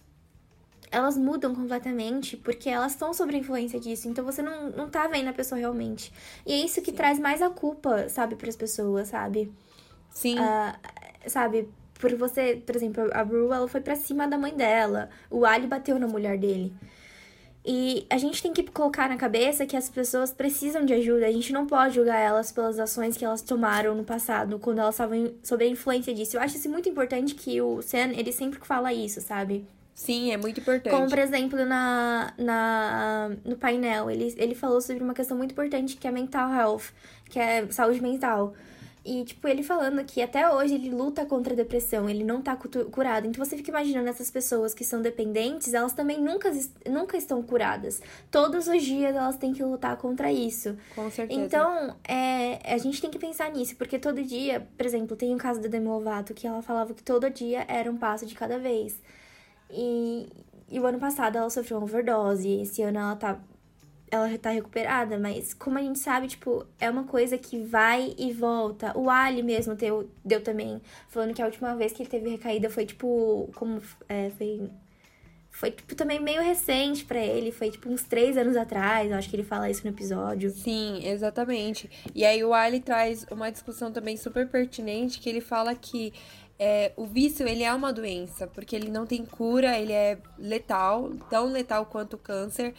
elas 0.90 1.18
mudam 1.18 1.54
completamente 1.54 2.38
porque 2.38 2.70
elas 2.70 2.94
estão 2.94 3.14
sob 3.14 3.36
a 3.36 3.38
influência 3.38 3.80
disso. 3.80 4.08
Então 4.08 4.24
você 4.24 4.42
não, 4.42 4.70
não 4.72 4.90
tá 4.90 5.08
vendo 5.08 5.28
a 5.28 5.34
pessoa 5.34 5.60
realmente. 5.60 6.12
E 6.46 6.54
é 6.54 6.58
isso 6.58 6.82
que 6.82 6.92
Sim. 6.92 6.98
traz 6.98 7.20
mais 7.20 7.42
a 7.42 7.50
culpa, 7.50 8.10
sabe, 8.10 8.36
para 8.36 8.50
as 8.50 8.56
pessoas, 8.56 9.10
sabe? 9.10 9.52
Sim. 10.10 10.40
Uh, 10.40 11.30
sabe? 11.30 11.70
Por 12.00 12.16
você, 12.16 12.62
por 12.66 12.76
exemplo, 12.76 13.10
a 13.12 13.24
Bru, 13.24 13.52
ela 13.52 13.68
foi 13.68 13.82
para 13.82 13.96
cima 13.96 14.28
da 14.28 14.38
mãe 14.38 14.54
dela. 14.56 15.10
O 15.30 15.46
Ali 15.46 15.68
bateu 15.68 15.98
na 15.98 16.08
mulher 16.08 16.38
dele. 16.38 16.74
E 17.70 18.06
a 18.10 18.18
gente 18.18 18.42
tem 18.42 18.54
que 18.54 18.64
colocar 18.64 19.10
na 19.10 19.18
cabeça 19.18 19.66
que 19.66 19.76
as 19.76 19.90
pessoas 19.90 20.32
precisam 20.32 20.86
de 20.86 20.94
ajuda. 20.94 21.28
A 21.28 21.32
gente 21.32 21.52
não 21.52 21.68
pode 21.68 21.96
julgar 21.96 22.18
elas 22.18 22.50
pelas 22.50 22.80
ações 22.80 23.18
que 23.18 23.26
elas 23.26 23.42
tomaram 23.42 23.94
no 23.94 24.06
passado, 24.06 24.58
quando 24.58 24.80
elas 24.80 24.96
estavam 24.96 25.34
sob 25.44 25.66
a 25.66 25.68
influência 25.68 26.14
disso. 26.14 26.38
Eu 26.38 26.42
acho 26.42 26.56
isso 26.56 26.70
muito 26.70 26.88
importante 26.88 27.36
que 27.36 27.62
o 27.62 27.82
Sam, 27.82 28.14
ele 28.16 28.32
sempre 28.32 28.58
fala 28.60 28.94
isso, 28.94 29.20
sabe? 29.20 29.68
Sim, 29.94 30.32
é 30.32 30.38
muito 30.38 30.62
importante. 30.62 30.94
Como, 30.94 31.10
por 31.10 31.20
exemplo, 31.20 31.66
na, 31.66 32.32
na, 32.38 33.32
no 33.44 33.58
painel, 33.58 34.10
ele, 34.10 34.34
ele 34.38 34.56
falou 34.56 34.80
sobre 34.80 35.04
uma 35.04 35.14
questão 35.14 35.36
muito 35.36 35.52
importante 35.52 35.98
que 35.98 36.08
é 36.08 36.12
mental 36.12 36.54
health, 36.54 36.94
que 37.30 37.38
é 37.38 37.68
saúde 37.72 38.02
mental. 38.02 38.54
E, 39.08 39.24
tipo, 39.24 39.48
ele 39.48 39.64
falando 39.64 40.04
que 40.04 40.22
até 40.22 40.52
hoje 40.52 40.76
ele 40.76 40.90
luta 40.90 41.26
contra 41.26 41.54
a 41.54 41.56
depressão, 41.56 42.10
ele 42.10 42.26
não 42.26 42.42
tá 42.42 42.58
curado. 42.92 43.26
Então 43.26 43.44
você 43.44 43.56
fica 43.56 43.70
imaginando 43.70 44.10
essas 44.10 44.30
pessoas 44.30 44.74
que 44.74 44.84
são 44.84 45.02
dependentes, 45.02 45.74
elas 45.74 45.94
também 45.94 46.22
nunca, 46.22 46.52
nunca 46.86 47.16
estão 47.16 47.42
curadas. 47.42 48.02
Todos 48.30 48.68
os 48.68 48.84
dias 48.84 49.16
elas 49.16 49.38
têm 49.38 49.54
que 49.54 49.64
lutar 49.64 49.96
contra 49.96 50.30
isso. 50.30 50.76
Com 50.94 51.10
certeza. 51.10 51.40
Então, 51.40 51.96
é, 52.06 52.60
a 52.74 52.78
gente 52.78 53.00
tem 53.00 53.10
que 53.10 53.18
pensar 53.18 53.50
nisso, 53.50 53.78
porque 53.78 53.98
todo 53.98 54.22
dia, 54.22 54.68
por 54.76 54.86
exemplo, 54.86 55.16
tem 55.16 55.34
o 55.34 55.38
caso 55.38 55.62
da 55.62 55.70
Demi 55.70 55.88
Lovato, 55.88 56.34
que 56.34 56.46
ela 56.46 56.62
falava 56.62 56.94
que 56.94 57.02
todo 57.02 57.30
dia 57.30 57.64
era 57.70 57.90
um 57.90 57.96
passo 57.96 58.26
de 58.26 58.36
cada 58.36 58.60
vez. 58.60 59.00
E, 59.72 60.28
e 60.70 60.82
o 60.82 60.86
ano 60.86 61.00
passado 61.00 61.38
ela 61.38 61.50
sofreu 61.50 61.78
uma 61.78 61.86
overdose. 61.86 62.62
Esse 62.62 62.82
ano 62.82 63.00
ela 63.00 63.16
tá. 63.16 63.40
Ela 64.10 64.30
já 64.30 64.38
tá 64.38 64.50
recuperada, 64.52 65.20
mas 65.20 65.54
como 65.54 65.78
a 65.78 65.82
gente 65.82 66.00
sabe, 66.00 66.28
tipo, 66.28 66.66
é 66.80 66.90
uma 66.90 67.04
coisa 67.04 67.38
que 67.38 67.60
vai 67.60 68.16
e 68.18 68.32
volta. 68.32 68.98
O 68.98 69.10
Ali 69.10 69.44
mesmo 69.44 69.76
deu, 69.76 70.10
deu 70.24 70.42
também, 70.42 70.82
falando 71.10 71.34
que 71.34 71.42
a 71.42 71.46
última 71.46 71.76
vez 71.76 71.92
que 71.92 72.04
ele 72.04 72.10
teve 72.10 72.30
recaída 72.30 72.70
foi, 72.70 72.86
tipo, 72.86 73.50
como. 73.56 73.82
É, 74.08 74.30
foi. 74.38 74.70
Foi, 75.50 75.72
tipo, 75.72 75.96
também 75.96 76.20
meio 76.20 76.42
recente 76.42 77.04
para 77.04 77.20
ele. 77.20 77.52
Foi, 77.52 77.72
tipo, 77.72 77.90
uns 77.90 78.04
três 78.04 78.38
anos 78.38 78.56
atrás. 78.56 79.10
Eu 79.10 79.18
acho 79.18 79.30
que 79.30 79.36
ele 79.36 79.44
fala 79.44 79.70
isso 79.70 79.84
no 79.84 79.90
episódio. 79.90 80.52
Sim, 80.52 81.02
exatamente. 81.04 81.90
E 82.14 82.24
aí 82.24 82.44
o 82.44 82.54
Ali 82.54 82.80
traz 82.80 83.26
uma 83.32 83.52
discussão 83.52 83.92
também 83.92 84.16
super 84.16 84.48
pertinente, 84.48 85.20
que 85.20 85.28
ele 85.28 85.42
fala 85.42 85.74
que 85.74 86.14
é, 86.60 86.92
o 86.96 87.06
vício, 87.06 87.48
ele 87.48 87.64
é 87.64 87.74
uma 87.74 87.94
doença, 87.94 88.48
porque 88.48 88.76
ele 88.76 88.90
não 88.90 89.06
tem 89.06 89.24
cura, 89.24 89.78
ele 89.78 89.94
é 89.94 90.18
letal, 90.38 91.12
tão 91.30 91.52
letal 91.52 91.86
quanto 91.86 92.14
o 92.14 92.18
câncer. 92.18 92.74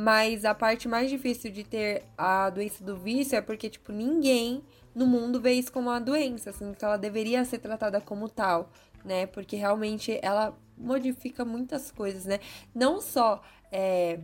Mas 0.00 0.44
a 0.44 0.54
parte 0.54 0.86
mais 0.86 1.10
difícil 1.10 1.50
de 1.50 1.64
ter 1.64 2.04
a 2.16 2.48
doença 2.50 2.84
do 2.84 2.96
vício 2.96 3.36
é 3.36 3.40
porque, 3.40 3.68
tipo, 3.68 3.90
ninguém 3.90 4.62
no 4.94 5.04
mundo 5.04 5.40
vê 5.40 5.54
isso 5.54 5.72
como 5.72 5.90
uma 5.90 6.00
doença, 6.00 6.50
assim, 6.50 6.72
que 6.72 6.84
ela 6.84 6.96
deveria 6.96 7.44
ser 7.44 7.58
tratada 7.58 8.00
como 8.00 8.28
tal, 8.28 8.70
né? 9.04 9.26
Porque 9.26 9.56
realmente 9.56 10.16
ela 10.22 10.56
modifica 10.76 11.44
muitas 11.44 11.90
coisas, 11.90 12.26
né? 12.26 12.38
Não 12.72 13.00
só 13.00 13.42
é, 13.72 14.20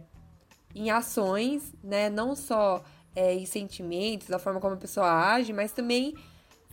em 0.77 0.93
ações, 0.93 1.75
né? 1.83 2.09
Não 2.09 2.37
só 2.37 2.85
é, 3.17 3.35
em 3.35 3.45
sentimentos, 3.45 4.29
da 4.29 4.39
forma 4.39 4.61
como 4.61 4.75
a 4.75 4.79
pessoa 4.79 5.33
age, 5.33 5.53
mas 5.53 5.73
também 5.73 6.15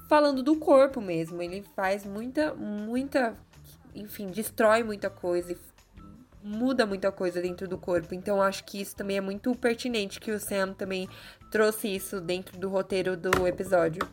falando 0.07 0.43
do 0.43 0.55
corpo 0.57 1.01
mesmo. 1.01 1.41
Ele 1.41 1.63
faz 1.75 2.05
muita, 2.05 2.53
muita, 2.53 3.35
enfim, 3.95 4.27
destrói 4.27 4.83
muita 4.83 5.09
coisa 5.09 5.53
e 5.53 5.70
muda 6.43 6.86
muita 6.86 7.12
coisa 7.12 7.41
dentro 7.41 7.67
do 7.67 7.77
corpo. 7.77 8.13
Então 8.13 8.41
acho 8.41 8.63
que 8.63 8.82
isso 8.82 8.95
também 8.95 9.17
é 9.17 9.21
muito 9.21 9.54
pertinente 9.56 10.19
que 10.19 10.32
o 10.32 10.39
Sam 10.39 10.73
também 10.73 11.08
trouxe 11.51 11.88
isso 11.88 12.19
dentro 12.19 12.58
do 12.58 12.69
roteiro 12.69 13.15
do 13.15 13.47
episódio. 13.47 14.08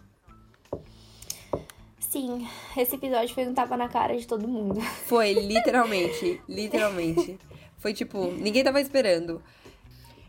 Sim, 1.99 2.49
esse 2.77 2.95
episódio 2.95 3.35
foi 3.35 3.47
um 3.47 3.53
tapa 3.53 3.77
na 3.77 3.88
cara 3.88 4.17
de 4.17 4.27
todo 4.27 4.49
mundo. 4.49 4.81
Foi, 5.05 5.35
literalmente, 5.35 6.41
literalmente. 6.49 7.38
Foi 7.77 7.93
tipo, 7.93 8.33
ninguém 8.33 8.64
tava 8.64 8.81
esperando. 8.81 9.43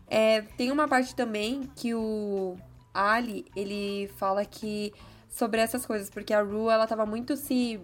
É, 0.06 0.42
tem 0.42 0.70
uma 0.70 0.86
parte 0.86 1.14
também 1.14 1.70
que 1.74 1.94
o 1.94 2.58
Ali, 2.92 3.46
ele 3.56 4.08
fala 4.16 4.44
que 4.44 4.92
sobre 5.28 5.60
essas 5.60 5.86
coisas, 5.86 6.10
porque 6.10 6.34
a 6.34 6.42
Ru, 6.42 6.70
ela 6.70 6.86
tava 6.86 7.06
muito 7.06 7.34
se, 7.34 7.80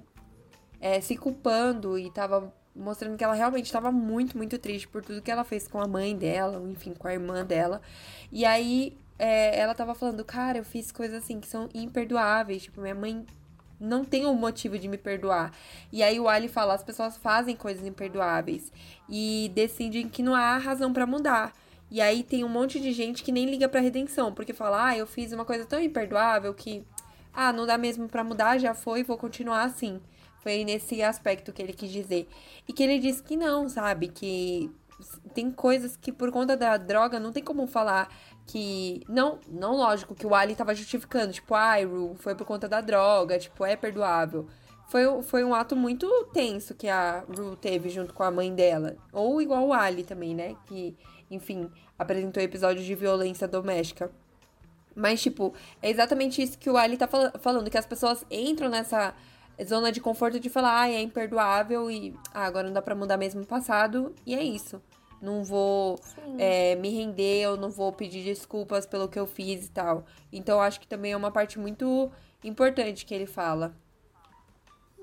é, 0.78 1.00
se 1.00 1.16
culpando 1.16 1.98
e 1.98 2.10
tava 2.10 2.52
mostrando 2.76 3.16
que 3.16 3.24
ela 3.24 3.34
realmente 3.34 3.66
estava 3.66 3.90
muito, 3.90 4.36
muito 4.36 4.58
triste 4.58 4.86
por 4.86 5.02
tudo 5.02 5.22
que 5.22 5.30
ela 5.30 5.44
fez 5.44 5.66
com 5.66 5.80
a 5.80 5.86
mãe 5.86 6.16
dela, 6.16 6.62
enfim, 6.70 6.94
com 6.94 7.08
a 7.08 7.12
irmã 7.12 7.44
dela. 7.44 7.80
E 8.30 8.44
aí 8.44 8.96
é, 9.18 9.58
ela 9.58 9.74
tava 9.74 9.94
falando, 9.94 10.24
cara, 10.24 10.58
eu 10.58 10.64
fiz 10.64 10.92
coisas 10.92 11.22
assim 11.22 11.40
que 11.40 11.46
são 11.48 11.68
imperdoáveis, 11.74 12.64
tipo, 12.64 12.80
minha 12.80 12.94
mãe 12.94 13.24
não 13.78 14.04
tem 14.04 14.26
um 14.26 14.34
motivo 14.34 14.78
de 14.78 14.88
me 14.88 14.98
perdoar. 14.98 15.52
E 15.92 16.02
aí 16.02 16.18
o 16.18 16.28
Ali 16.28 16.48
fala, 16.48 16.74
as 16.74 16.82
pessoas 16.82 17.16
fazem 17.16 17.56
coisas 17.56 17.86
imperdoáveis 17.86 18.72
e 19.08 19.50
decidem 19.54 20.08
que 20.08 20.22
não 20.22 20.34
há 20.34 20.56
razão 20.58 20.92
para 20.92 21.06
mudar. 21.06 21.52
E 21.90 22.00
aí 22.00 22.22
tem 22.22 22.42
um 22.42 22.48
monte 22.48 22.80
de 22.80 22.92
gente 22.92 23.22
que 23.22 23.30
nem 23.30 23.46
liga 23.46 23.68
pra 23.68 23.80
redenção, 23.80 24.32
porque 24.32 24.52
fala, 24.52 24.88
ah, 24.88 24.96
eu 24.96 25.06
fiz 25.06 25.32
uma 25.32 25.44
coisa 25.44 25.64
tão 25.64 25.80
imperdoável 25.80 26.52
que 26.52 26.84
ah, 27.32 27.52
não 27.52 27.66
dá 27.66 27.78
mesmo 27.78 28.08
para 28.08 28.24
mudar, 28.24 28.58
já 28.58 28.74
foi, 28.74 29.04
vou 29.04 29.16
continuar 29.16 29.62
assim. 29.64 30.00
Foi 30.46 30.62
nesse 30.62 31.02
aspecto 31.02 31.52
que 31.52 31.60
ele 31.60 31.72
quis 31.72 31.90
dizer. 31.90 32.28
E 32.68 32.72
que 32.72 32.80
ele 32.80 33.00
disse 33.00 33.20
que 33.20 33.36
não, 33.36 33.68
sabe? 33.68 34.06
Que 34.06 34.70
tem 35.34 35.50
coisas 35.50 35.96
que 35.96 36.12
por 36.12 36.30
conta 36.30 36.56
da 36.56 36.76
droga 36.76 37.18
não 37.18 37.32
tem 37.32 37.42
como 37.42 37.66
falar 37.66 38.08
que. 38.46 39.02
Não, 39.08 39.40
não 39.48 39.74
lógico 39.74 40.14
que 40.14 40.24
o 40.24 40.36
Ali 40.36 40.54
tava 40.54 40.72
justificando, 40.72 41.32
tipo, 41.32 41.52
ai, 41.52 41.84
Ru, 41.84 42.14
foi 42.20 42.36
por 42.36 42.46
conta 42.46 42.68
da 42.68 42.80
droga, 42.80 43.40
tipo, 43.40 43.64
é 43.64 43.74
perdoável. 43.74 44.46
Foi, 44.86 45.20
foi 45.24 45.42
um 45.42 45.52
ato 45.52 45.74
muito 45.74 46.08
tenso 46.32 46.76
que 46.76 46.86
a 46.86 47.24
Ru 47.28 47.56
teve 47.56 47.88
junto 47.88 48.14
com 48.14 48.22
a 48.22 48.30
mãe 48.30 48.54
dela. 48.54 48.96
Ou 49.12 49.42
igual 49.42 49.66
o 49.66 49.72
Ali 49.72 50.04
também, 50.04 50.32
né? 50.32 50.54
Que, 50.66 50.96
enfim, 51.28 51.68
apresentou 51.98 52.40
episódios 52.40 52.86
de 52.86 52.94
violência 52.94 53.48
doméstica. 53.48 54.12
Mas, 54.94 55.20
tipo, 55.20 55.52
é 55.82 55.90
exatamente 55.90 56.40
isso 56.40 56.56
que 56.56 56.70
o 56.70 56.76
Ali 56.76 56.96
tá 56.96 57.08
fal 57.08 57.32
falando, 57.40 57.68
que 57.68 57.76
as 57.76 57.84
pessoas 57.84 58.24
entram 58.30 58.68
nessa, 58.68 59.12
zona 59.64 59.90
de 59.90 60.00
conforto 60.00 60.38
de 60.38 60.48
falar, 60.50 60.82
ah, 60.82 60.88
é 60.88 61.00
imperdoável 61.00 61.90
e 61.90 62.14
ah, 62.32 62.44
agora 62.44 62.66
não 62.66 62.74
dá 62.74 62.82
pra 62.82 62.94
mudar 62.94 63.16
mesmo 63.16 63.42
o 63.42 63.46
passado, 63.46 64.14
e 64.24 64.34
é 64.34 64.42
isso. 64.42 64.80
Não 65.20 65.42
vou 65.42 65.98
é, 66.38 66.74
me 66.76 66.90
render, 66.90 67.40
eu 67.40 67.56
não 67.56 67.70
vou 67.70 67.92
pedir 67.92 68.22
desculpas 68.22 68.84
pelo 68.84 69.08
que 69.08 69.18
eu 69.18 69.26
fiz 69.26 69.66
e 69.66 69.70
tal. 69.70 70.04
Então, 70.30 70.60
acho 70.60 70.78
que 70.78 70.86
também 70.86 71.12
é 71.12 71.16
uma 71.16 71.30
parte 71.30 71.58
muito 71.58 72.10
importante 72.44 73.06
que 73.06 73.14
ele 73.14 73.26
fala. 73.26 73.74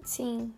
Sim. 0.03 0.53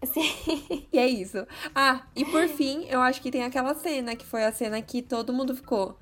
Sim. 0.06 0.86
E 0.92 0.98
é 0.98 1.06
isso. 1.06 1.46
Ah, 1.74 2.06
e 2.14 2.24
por 2.24 2.46
fim, 2.48 2.86
eu 2.88 3.00
acho 3.00 3.20
que 3.20 3.30
tem 3.30 3.42
aquela 3.42 3.74
cena, 3.74 4.16
que 4.16 4.24
foi 4.24 4.44
a 4.44 4.52
cena 4.52 4.80
que 4.80 5.02
todo 5.02 5.32
mundo 5.32 5.54
ficou. 5.54 5.98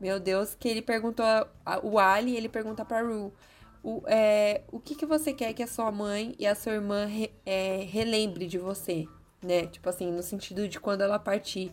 Meu 0.00 0.18
Deus, 0.20 0.54
que 0.54 0.68
ele 0.68 0.82
perguntou. 0.82 1.24
A, 1.24 1.48
a, 1.64 1.78
o 1.78 1.98
Ali, 1.98 2.36
ele 2.36 2.48
pergunta 2.48 2.84
pra 2.84 3.02
Ru. 3.02 3.32
O, 3.88 4.02
é, 4.08 4.62
o 4.72 4.80
que, 4.80 4.96
que 4.96 5.06
você 5.06 5.32
quer 5.32 5.52
que 5.52 5.62
a 5.62 5.66
sua 5.68 5.92
mãe 5.92 6.34
e 6.40 6.44
a 6.44 6.56
sua 6.56 6.72
irmã 6.72 7.06
re, 7.06 7.32
é, 7.46 7.86
relembre 7.88 8.48
de 8.48 8.58
você? 8.58 9.06
Né? 9.40 9.68
Tipo 9.68 9.88
assim, 9.88 10.10
no 10.10 10.24
sentido 10.24 10.66
de 10.66 10.80
quando 10.80 11.02
ela 11.02 11.20
partir. 11.20 11.72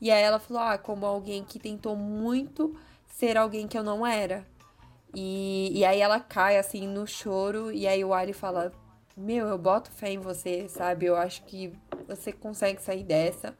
E 0.00 0.10
aí 0.10 0.20
ela 0.20 0.40
falou, 0.40 0.60
ah, 0.64 0.76
como 0.76 1.06
alguém 1.06 1.44
que 1.44 1.60
tentou 1.60 1.94
muito 1.94 2.76
ser 3.06 3.36
alguém 3.36 3.68
que 3.68 3.78
eu 3.78 3.84
não 3.84 4.04
era. 4.04 4.44
E, 5.14 5.70
e 5.72 5.84
aí 5.84 6.00
ela 6.00 6.18
cai 6.18 6.58
assim 6.58 6.88
no 6.88 7.06
choro, 7.06 7.70
e 7.70 7.86
aí 7.86 8.04
o 8.04 8.12
Ali 8.12 8.32
fala, 8.32 8.72
meu, 9.16 9.46
eu 9.46 9.56
boto 9.56 9.92
fé 9.92 10.10
em 10.10 10.18
você, 10.18 10.68
sabe? 10.68 11.06
Eu 11.06 11.14
acho 11.14 11.44
que 11.44 11.72
você 12.08 12.32
consegue 12.32 12.82
sair 12.82 13.04
dessa. 13.04 13.56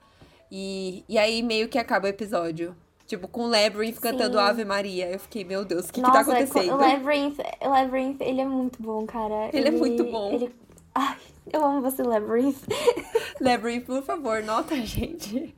E, 0.51 1.05
e 1.09 1.17
aí 1.17 1.45
meio 1.45 1.69
que 1.69 1.79
acaba 1.79 2.07
o 2.09 2.11
episódio. 2.11 2.77
Tipo, 3.07 3.29
com 3.29 3.43
o 3.43 3.49
Labyrinth 3.49 4.01
cantando 4.01 4.39
Ave 4.39 4.65
Maria. 4.65 5.11
Eu 5.11 5.19
fiquei, 5.19 5.45
meu 5.45 5.65
Deus, 5.65 5.89
o 5.89 5.93
que, 5.93 6.01
Nossa, 6.01 6.19
que 6.19 6.25
tá 6.25 6.33
acontecendo? 6.33 6.75
O 6.75 6.79
Labyrinth, 6.79 7.37
Labyrinth, 7.63 8.21
ele 8.21 8.41
é 8.41 8.47
muito 8.47 8.83
bom, 8.83 9.05
cara. 9.05 9.49
Ele, 9.53 9.57
é 9.57 9.59
ele 9.59 9.69
é 9.69 9.71
muito 9.71 10.05
bom. 10.05 10.33
Ele... 10.33 10.55
Ai, 10.95 11.17
eu 11.53 11.65
amo 11.65 11.83
você, 11.83 12.03
Labyrinth. 12.03 12.63
Labyrinth, 13.41 13.85
por 13.85 14.03
favor, 14.03 14.43
nota 14.43 14.75
gente. 14.77 15.55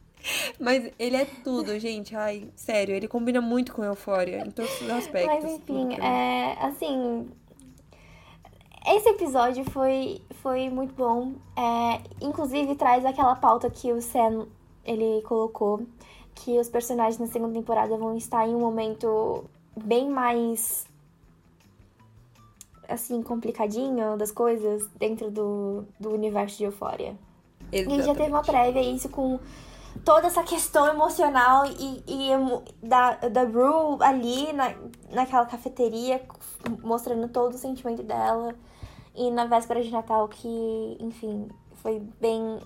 Mas 0.59 0.91
ele 0.99 1.17
é 1.17 1.25
tudo, 1.45 1.79
gente. 1.79 2.17
Ai, 2.17 2.49
sério, 2.57 2.95
ele 2.95 3.07
combina 3.07 3.41
muito 3.41 3.73
com 3.73 3.85
Euphoria 3.85 4.41
em 4.41 4.51
todos 4.51 4.81
os 4.81 4.91
aspectos. 4.91 5.45
Mas 5.45 5.53
enfim, 5.53 5.95
é 6.01 6.57
assim. 6.61 7.29
Esse 8.89 9.09
episódio 9.09 9.65
foi, 9.71 10.23
foi 10.43 10.69
muito 10.69 10.95
bom. 10.95 11.35
É, 11.57 12.01
inclusive 12.21 12.75
traz 12.77 13.05
aquela 13.05 13.35
pauta 13.35 13.69
que 13.69 13.93
o 13.93 14.01
Sam 14.01 14.47
ele 14.85 15.23
colocou. 15.23 15.87
Que 16.37 16.61
os 16.61 16.69
personagens 16.69 17.19
na 17.19 17.27
segunda 17.27 17.55
temporada 17.55 17.97
vão 17.97 18.17
estar 18.17 18.47
em 18.47 18.55
um 18.55 18.61
momento 18.61 19.45
bem 19.77 20.09
mais 20.09 20.87
assim, 22.89 23.23
complicadinho 23.23 24.17
das 24.17 24.31
coisas 24.31 24.87
dentro 24.97 25.31
do, 25.31 25.85
do 25.99 26.11
universo 26.11 26.59
de 26.59 26.65
Euphoria. 26.65 27.17
Exatamente. 27.73 28.03
E 28.03 28.07
já 28.07 28.15
teve 28.15 28.31
uma 28.31 28.43
prévia 28.43 28.81
isso 28.81 29.09
com 29.09 29.41
toda 30.05 30.27
essa 30.27 30.43
questão 30.43 30.87
emocional 30.87 31.67
e, 31.67 32.03
e 32.07 32.29
da, 32.83 33.15
da 33.17 33.43
Rue 33.43 33.99
ali 34.01 34.53
na, 34.53 34.75
naquela 35.11 35.47
cafeteria, 35.47 36.23
mostrando 36.83 37.29
todo 37.29 37.55
o 37.55 37.59
sentimento 37.59 38.03
dela. 38.03 38.55
E 39.15 39.31
na 39.31 39.47
véspera 39.47 39.83
de 39.83 39.91
Natal, 39.91 40.29
que, 40.29 40.97
enfim, 41.01 41.49
foi 41.77 42.01
bem. 42.21 42.61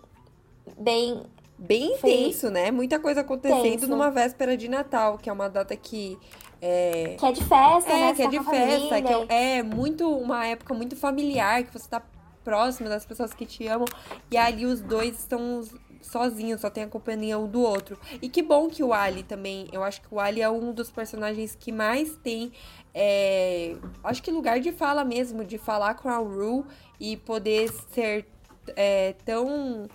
Bem. 0.77 1.23
Bem 1.61 1.93
intenso, 1.93 2.51
né? 2.51 2.71
Muita 2.71 2.99
coisa 2.99 3.21
acontecendo 3.21 3.63
tenso. 3.63 3.87
numa 3.87 4.11
véspera 4.11 4.57
de 4.57 4.67
Natal, 4.67 5.19
que 5.19 5.29
é 5.29 5.33
uma 5.33 5.49
data 5.49 5.77
que. 5.77 6.19
É... 6.61 7.17
Que 7.19 7.27
é 7.27 7.33
de 7.33 7.45
festa, 7.45 7.93
é, 7.93 8.01
né? 8.01 8.15
Que 8.15 8.23
é 8.23 8.29
de 8.29 8.41
festa, 8.41 9.03
que 9.03 9.33
é, 9.33 9.59
é 9.59 9.63
muito 9.63 10.11
uma 10.11 10.47
época 10.47 10.73
muito 10.73 10.97
familiar, 10.97 11.63
que 11.63 11.71
você 11.71 11.87
tá 11.87 12.03
próximo 12.43 12.89
das 12.89 13.05
pessoas 13.05 13.35
que 13.35 13.45
te 13.45 13.67
amam. 13.67 13.87
E 14.31 14.39
ali 14.39 14.65
os 14.65 14.81
dois 14.81 15.19
estão 15.19 15.63
sozinhos, 16.01 16.63
só 16.63 16.71
tem 16.71 16.85
a 16.85 16.89
companhia 16.89 17.39
um 17.39 17.47
do 17.47 17.61
outro. 17.61 17.99
E 18.23 18.29
que 18.31 18.43
bom 18.43 18.69
que 18.69 18.83
o 18.83 18.95
Ali 18.95 19.23
também. 19.23 19.69
Eu 19.71 19.83
acho 19.83 20.01
que 20.01 20.09
o 20.11 20.19
Ali 20.19 20.41
é 20.41 20.49
um 20.49 20.73
dos 20.73 20.91
personagens 20.91 21.55
que 21.55 21.71
mais 21.71 22.17
tem. 22.17 22.53
É, 22.95 23.77
acho 24.03 24.23
que 24.23 24.31
lugar 24.31 24.61
de 24.61 24.73
fala 24.73 25.05
mesmo, 25.05 25.45
de 25.45 25.59
falar 25.59 25.95
com 25.95 26.09
a 26.09 26.17
Rue 26.17 26.65
e 26.99 27.19
poder 27.19 27.71
ser 27.93 28.27
é, 28.75 29.15
tão. 29.25 29.87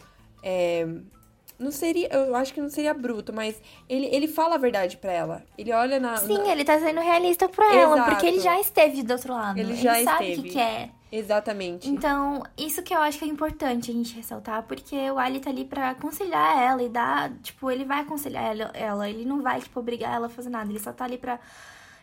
É, 1.59 1.63
não 1.63 1.71
seria, 1.71 2.07
eu 2.11 2.35
acho 2.35 2.53
que 2.53 2.61
não 2.61 2.69
seria 2.69 2.93
bruto, 2.93 3.33
mas 3.33 3.61
ele, 3.87 4.07
ele 4.07 4.27
fala 4.27 4.55
a 4.55 4.57
verdade 4.57 4.97
para 4.97 5.11
ela. 5.11 5.43
Ele 5.57 5.71
olha 5.71 5.99
na. 5.99 6.17
Sim, 6.17 6.37
na... 6.37 6.51
ele 6.51 6.63
tá 6.63 6.79
sendo 6.79 7.01
realista 7.01 7.47
pra 7.49 7.73
ela, 7.73 8.03
porque 8.05 8.25
ele 8.25 8.39
já 8.39 8.59
esteve 8.59 9.03
do 9.03 9.13
outro 9.13 9.33
lado. 9.33 9.57
Ele 9.57 9.75
já 9.75 9.99
ele 9.99 10.09
esteve. 10.09 10.35
sabe 10.35 10.39
o 10.39 10.43
que 10.43 10.49
quer. 10.49 10.89
Exatamente. 11.11 11.89
Então, 11.89 12.43
isso 12.57 12.83
que 12.83 12.93
eu 12.93 12.99
acho 12.99 13.17
que 13.17 13.25
é 13.25 13.27
importante 13.27 13.89
a 13.89 13.93
gente 13.93 14.15
ressaltar, 14.15 14.63
porque 14.63 15.09
o 15.11 15.17
Ali 15.17 15.39
tá 15.39 15.49
ali 15.49 15.63
pra 15.63 15.91
aconselhar 15.91 16.61
ela 16.61 16.83
e 16.83 16.89
dar. 16.89 17.31
Tipo, 17.41 17.71
ele 17.71 17.85
vai 17.85 18.01
aconselhar 18.01 18.43
ela, 18.43 18.71
ela, 18.73 19.09
ele 19.09 19.23
não 19.23 19.41
vai, 19.41 19.61
tipo, 19.61 19.79
obrigar 19.79 20.13
ela 20.13 20.27
a 20.27 20.29
fazer 20.29 20.49
nada. 20.49 20.69
Ele 20.69 20.79
só 20.79 20.91
tá 20.91 21.05
ali 21.05 21.17
pra 21.17 21.39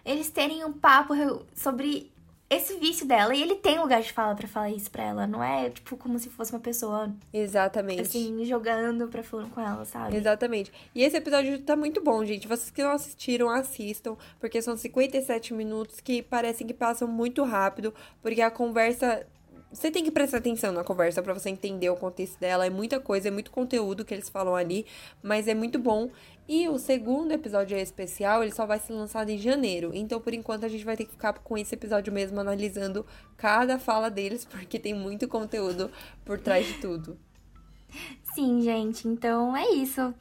eles 0.04 0.28
terem 0.30 0.64
um 0.64 0.72
papo 0.72 1.14
sobre 1.54 2.11
esse 2.54 2.76
vício 2.76 3.06
dela. 3.06 3.34
E 3.34 3.42
ele 3.42 3.54
tem 3.54 3.78
lugar 3.78 4.02
de 4.02 4.12
fala 4.12 4.34
para 4.34 4.48
falar 4.48 4.70
isso 4.70 4.90
pra 4.90 5.04
ela. 5.04 5.26
Não 5.26 5.42
é, 5.42 5.70
tipo, 5.70 5.96
como 5.96 6.18
se 6.18 6.28
fosse 6.28 6.52
uma 6.52 6.60
pessoa. 6.60 7.12
Exatamente. 7.32 8.02
Assim, 8.02 8.44
jogando 8.44 9.08
pra 9.08 9.22
falando 9.22 9.50
com 9.50 9.60
ela, 9.60 9.84
sabe? 9.84 10.16
Exatamente. 10.16 10.72
E 10.94 11.02
esse 11.02 11.16
episódio 11.16 11.58
tá 11.60 11.76
muito 11.76 12.02
bom, 12.02 12.24
gente. 12.24 12.48
Vocês 12.48 12.70
que 12.70 12.82
não 12.82 12.92
assistiram, 12.92 13.48
assistam. 13.48 14.16
Porque 14.38 14.60
são 14.60 14.76
57 14.76 15.54
minutos 15.54 16.00
que 16.00 16.22
parecem 16.22 16.66
que 16.66 16.74
passam 16.74 17.08
muito 17.08 17.42
rápido. 17.44 17.94
Porque 18.20 18.40
a 18.40 18.50
conversa 18.50 19.26
você 19.72 19.90
tem 19.90 20.04
que 20.04 20.10
prestar 20.10 20.38
atenção 20.38 20.72
na 20.72 20.84
conversa 20.84 21.22
para 21.22 21.32
você 21.32 21.48
entender 21.48 21.88
o 21.88 21.96
contexto 21.96 22.38
dela. 22.38 22.66
É 22.66 22.70
muita 22.70 23.00
coisa, 23.00 23.28
é 23.28 23.30
muito 23.30 23.50
conteúdo 23.50 24.04
que 24.04 24.12
eles 24.12 24.28
falam 24.28 24.54
ali, 24.54 24.84
mas 25.22 25.48
é 25.48 25.54
muito 25.54 25.78
bom. 25.78 26.10
E 26.46 26.68
o 26.68 26.78
segundo 26.78 27.32
episódio 27.32 27.76
é 27.76 27.80
especial, 27.80 28.42
ele 28.42 28.52
só 28.52 28.66
vai 28.66 28.78
ser 28.78 28.92
lançado 28.92 29.30
em 29.30 29.38
janeiro. 29.38 29.90
Então, 29.94 30.20
por 30.20 30.34
enquanto, 30.34 30.64
a 30.64 30.68
gente 30.68 30.84
vai 30.84 30.96
ter 30.96 31.04
que 31.04 31.12
ficar 31.12 31.32
com 31.34 31.56
esse 31.56 31.74
episódio 31.74 32.12
mesmo, 32.12 32.38
analisando 32.38 33.06
cada 33.36 33.78
fala 33.78 34.10
deles, 34.10 34.44
porque 34.50 34.78
tem 34.78 34.92
muito 34.92 35.26
conteúdo 35.26 35.90
por 36.24 36.38
trás 36.38 36.66
de 36.66 36.74
tudo. 36.74 37.16
Sim, 38.34 38.60
gente. 38.62 39.06
Então 39.06 39.56
é 39.56 39.70
isso. 39.70 40.14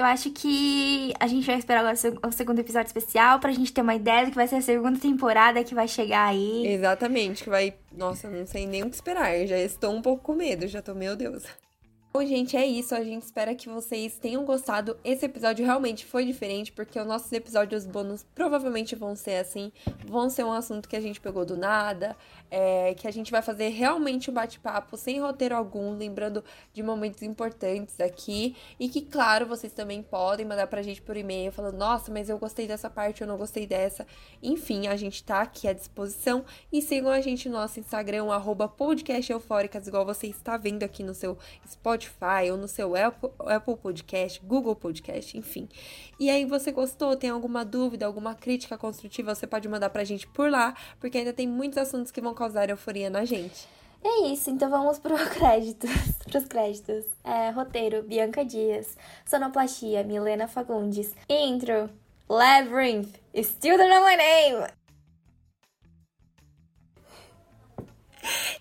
Eu 0.00 0.06
acho 0.06 0.30
que 0.30 1.12
a 1.20 1.26
gente 1.26 1.44
vai 1.44 1.56
esperar 1.56 1.80
agora 1.80 1.94
o 2.26 2.32
segundo 2.32 2.58
episódio 2.58 2.86
especial 2.86 3.38
pra 3.38 3.52
gente 3.52 3.70
ter 3.70 3.82
uma 3.82 3.94
ideia 3.94 4.24
do 4.24 4.30
que 4.30 4.34
vai 4.34 4.48
ser 4.48 4.56
a 4.56 4.62
segunda 4.62 4.98
temporada 4.98 5.62
que 5.62 5.74
vai 5.74 5.86
chegar 5.86 6.24
aí. 6.24 6.66
Exatamente, 6.68 7.44
que 7.44 7.50
vai. 7.50 7.74
Nossa, 7.92 8.30
não 8.30 8.46
sei 8.46 8.66
nem 8.66 8.82
o 8.82 8.88
que 8.88 8.94
esperar. 8.94 9.38
Eu 9.38 9.46
já 9.46 9.58
estou 9.58 9.94
um 9.94 10.00
pouco 10.00 10.22
com 10.22 10.34
medo, 10.34 10.66
já 10.66 10.80
tô, 10.80 10.94
meu 10.94 11.14
Deus. 11.14 11.44
Bom, 12.12 12.26
gente, 12.26 12.56
é 12.56 12.66
isso. 12.66 12.92
A 12.92 13.04
gente 13.04 13.22
espera 13.22 13.54
que 13.54 13.68
vocês 13.68 14.18
tenham 14.18 14.44
gostado. 14.44 14.98
Esse 15.04 15.26
episódio 15.26 15.64
realmente 15.64 16.04
foi 16.04 16.24
diferente, 16.24 16.72
porque 16.72 16.98
os 16.98 17.06
nossos 17.06 17.30
episódios 17.30 17.86
bônus 17.86 18.26
provavelmente 18.34 18.96
vão 18.96 19.14
ser 19.14 19.36
assim. 19.36 19.70
Vão 20.06 20.28
ser 20.28 20.42
um 20.42 20.50
assunto 20.50 20.88
que 20.88 20.96
a 20.96 21.00
gente 21.00 21.20
pegou 21.20 21.44
do 21.44 21.56
nada, 21.56 22.16
é, 22.50 22.94
que 22.94 23.06
a 23.06 23.12
gente 23.12 23.30
vai 23.30 23.42
fazer 23.42 23.68
realmente 23.68 24.28
um 24.28 24.34
bate-papo 24.34 24.96
sem 24.96 25.20
roteiro 25.20 25.54
algum, 25.54 25.96
lembrando 25.96 26.42
de 26.72 26.82
momentos 26.82 27.22
importantes 27.22 28.00
aqui. 28.00 28.56
E 28.80 28.88
que, 28.88 29.02
claro, 29.02 29.46
vocês 29.46 29.72
também 29.72 30.02
podem 30.02 30.44
mandar 30.44 30.66
pra 30.66 30.82
gente 30.82 31.00
por 31.00 31.16
e-mail 31.16 31.52
falando: 31.52 31.76
nossa, 31.76 32.10
mas 32.10 32.28
eu 32.28 32.38
gostei 32.38 32.66
dessa 32.66 32.90
parte, 32.90 33.20
eu 33.20 33.28
não 33.28 33.36
gostei 33.36 33.68
dessa. 33.68 34.04
Enfim, 34.42 34.88
a 34.88 34.96
gente 34.96 35.22
tá 35.22 35.42
aqui 35.42 35.68
à 35.68 35.72
disposição. 35.72 36.44
E 36.72 36.82
sigam 36.82 37.12
a 37.12 37.20
gente 37.20 37.48
no 37.48 37.54
nosso 37.54 37.78
Instagram, 37.78 38.32
arroba 38.32 38.66
podcast 38.66 39.30
eufóricas, 39.30 39.86
igual 39.86 40.04
você 40.04 40.26
está 40.26 40.56
vendo 40.56 40.82
aqui 40.82 41.04
no 41.04 41.14
seu 41.14 41.38
Spotify 41.70 41.99
Spotify 42.00 42.50
ou 42.50 42.56
no 42.56 42.66
seu 42.66 42.96
Apple, 42.96 43.30
Apple 43.40 43.76
Podcast, 43.76 44.40
Google 44.44 44.74
Podcast, 44.74 45.36
enfim. 45.36 45.68
E 46.18 46.30
aí, 46.30 46.44
você 46.44 46.72
gostou? 46.72 47.16
Tem 47.16 47.30
alguma 47.30 47.64
dúvida, 47.64 48.06
alguma 48.06 48.34
crítica 48.34 48.78
construtiva? 48.78 49.34
Você 49.34 49.46
pode 49.46 49.68
mandar 49.68 49.90
pra 49.90 50.04
gente 50.04 50.26
por 50.26 50.50
lá, 50.50 50.74
porque 50.98 51.18
ainda 51.18 51.32
tem 51.32 51.46
muitos 51.46 51.78
assuntos 51.78 52.10
que 52.10 52.20
vão 52.20 52.34
causar 52.34 52.70
euforia 52.70 53.10
na 53.10 53.24
gente. 53.24 53.68
É 54.02 54.28
isso, 54.28 54.48
então 54.48 54.70
vamos 54.70 54.98
pro 54.98 55.14
créditos, 55.28 55.90
pros 56.24 56.44
créditos. 56.46 57.04
É, 57.22 57.50
roteiro, 57.50 58.02
Bianca 58.02 58.44
Dias. 58.44 58.96
Sonoplastia, 59.26 60.02
Milena 60.02 60.48
Fagundes. 60.48 61.14
Intro, 61.28 61.90
Labyrinth, 62.28 63.14
Still 63.36 63.76
Don't 63.76 63.90
Know 63.90 64.04
My 64.04 64.16
Name. 64.16 64.72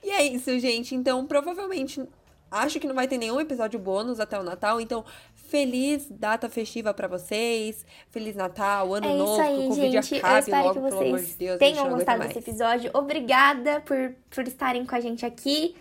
E 0.04 0.12
é 0.12 0.24
isso, 0.24 0.58
gente. 0.60 0.96
Então, 0.96 1.26
provavelmente 1.26 2.02
Acho 2.52 2.80
que 2.80 2.88
não 2.88 2.96
vai 2.96 3.08
ter 3.08 3.18
nenhum 3.18 3.40
episódio 3.40 3.80
bônus 3.80 4.20
até 4.20 4.40
o 4.40 4.44
Natal, 4.44 4.80
então 4.82 5.06
feliz 5.36 6.08
data 6.10 6.50
festiva 6.50 6.94
para 6.94 7.08
vocês. 7.08 7.86
Feliz 8.10 8.36
Natal, 8.36 8.94
ano 8.94 9.08
é 9.08 9.14
novo, 9.14 9.42
aí, 9.42 9.56
que 9.56 9.64
o 9.64 9.68
Covid 9.70 10.02
gente. 10.02 10.16
acabe 10.18 10.52
logo, 10.52 10.74
que 10.74 10.80
vocês 10.80 11.00
pelo 11.00 11.16
amor 11.16 11.22
de 11.22 11.34
Deus. 11.36 11.60
Tenham 11.60 11.90
gostado 11.90 12.24
desse 12.24 12.40
episódio. 12.40 12.92
Obrigada 12.94 13.82
por, 13.82 14.16
por 14.30 14.48
estarem 14.48 14.86
com 14.86 14.96
a 14.96 15.00
gente 15.00 15.26
aqui 15.26 15.76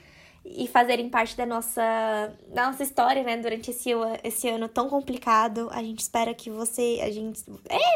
e 0.45 0.67
fazerem 0.67 1.09
parte 1.09 1.37
da 1.37 1.45
nossa, 1.45 2.33
da 2.49 2.67
nossa 2.67 2.83
história, 2.83 3.23
né? 3.23 3.37
Durante 3.37 3.71
esse, 3.71 3.91
esse 4.23 4.49
ano 4.49 4.69
tão 4.69 4.89
complicado. 4.89 5.69
A 5.73 5.83
gente 5.83 6.01
espera 6.01 6.33
que 6.35 6.51
você. 6.51 7.01
A 7.03 7.11
gente. 7.11 7.45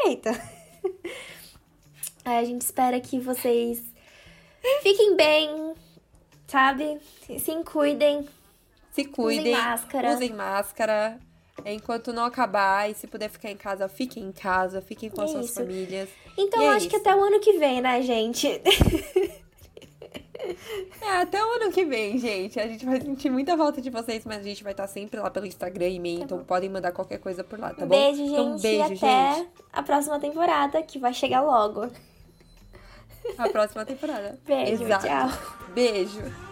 Eita! 0.07 0.31
a 2.25 2.45
gente 2.45 2.63
espera 2.63 3.01
que 3.01 3.19
vocês 3.19 3.83
fiquem 4.83 5.17
bem 5.17 5.75
sabe? 6.53 7.01
Se 7.39 7.65
cuidem. 7.65 8.29
Se 8.93 9.05
cuidem. 9.05 9.53
Usem 9.53 9.65
máscara. 9.65 10.13
Usem 10.15 10.33
máscara. 10.33 11.19
Enquanto 11.67 12.13
não 12.13 12.25
acabar 12.25 12.91
e 12.91 12.95
se 12.95 13.07
puder 13.07 13.29
ficar 13.29 13.51
em 13.51 13.57
casa, 13.57 13.89
fiquem 13.89 14.25
em 14.25 14.33
casa, 14.33 14.81
fiquem 14.81 15.11
com 15.11 15.21
É 15.21 15.25
as 15.25 15.31
suas 15.31 15.47
isso. 15.47 15.55
famílias. 15.55 16.09
Então 16.37 16.63
é 16.63 16.69
acho 16.69 16.89
que 16.89 16.97
até 16.97 17.15
o 17.15 17.23
ano 17.23 17.41
que 17.41 17.59
vem, 17.59 17.81
né, 17.81 18.01
gente? 18.03 18.49
É, 21.01 21.19
até 21.19 21.41
o 21.45 21.53
ano 21.53 21.71
que 21.71 21.85
vem, 21.85 22.19
gente. 22.19 22.59
A 22.59 22.67
gente 22.67 22.85
vai 22.85 23.01
sentir 23.01 23.31
muita 23.31 23.57
falta 23.57 23.81
de 23.81 23.91
vocês, 23.91 24.25
mas 24.25 24.39
a 24.39 24.43
gente 24.43 24.65
vai 24.65 24.73
estar 24.73 24.89
sempre 24.89 25.21
lá 25.21 25.31
pelo 25.31 25.47
Instagram 25.47 25.87
e 25.89 25.95
e-mail, 25.97 26.23
então 26.23 26.43
podem 26.43 26.69
mandar 26.69 26.91
qualquer 26.91 27.19
coisa 27.19 27.45
por 27.45 27.61
lá, 27.61 27.73
tá 27.73 27.87
bom? 27.87 27.89
beijo, 27.97 28.19
gente. 28.19 28.33
Então, 28.33 28.57
beijo, 28.59 28.93
e 28.93 28.97
até 28.97 29.35
gente. 29.37 29.49
a 29.73 29.83
próxima 29.85 30.19
temporada, 30.19 30.83
que 30.83 30.99
vai 30.99 31.15
chegar 31.15 31.43
logo. 31.43 31.89
A 33.39 33.49
próxima 33.49 33.85
temporada. 33.85 34.37
Beijo, 34.45 34.83
Exato. 34.83 35.07
tchau. 35.07 35.29
Beijo. 35.73 36.52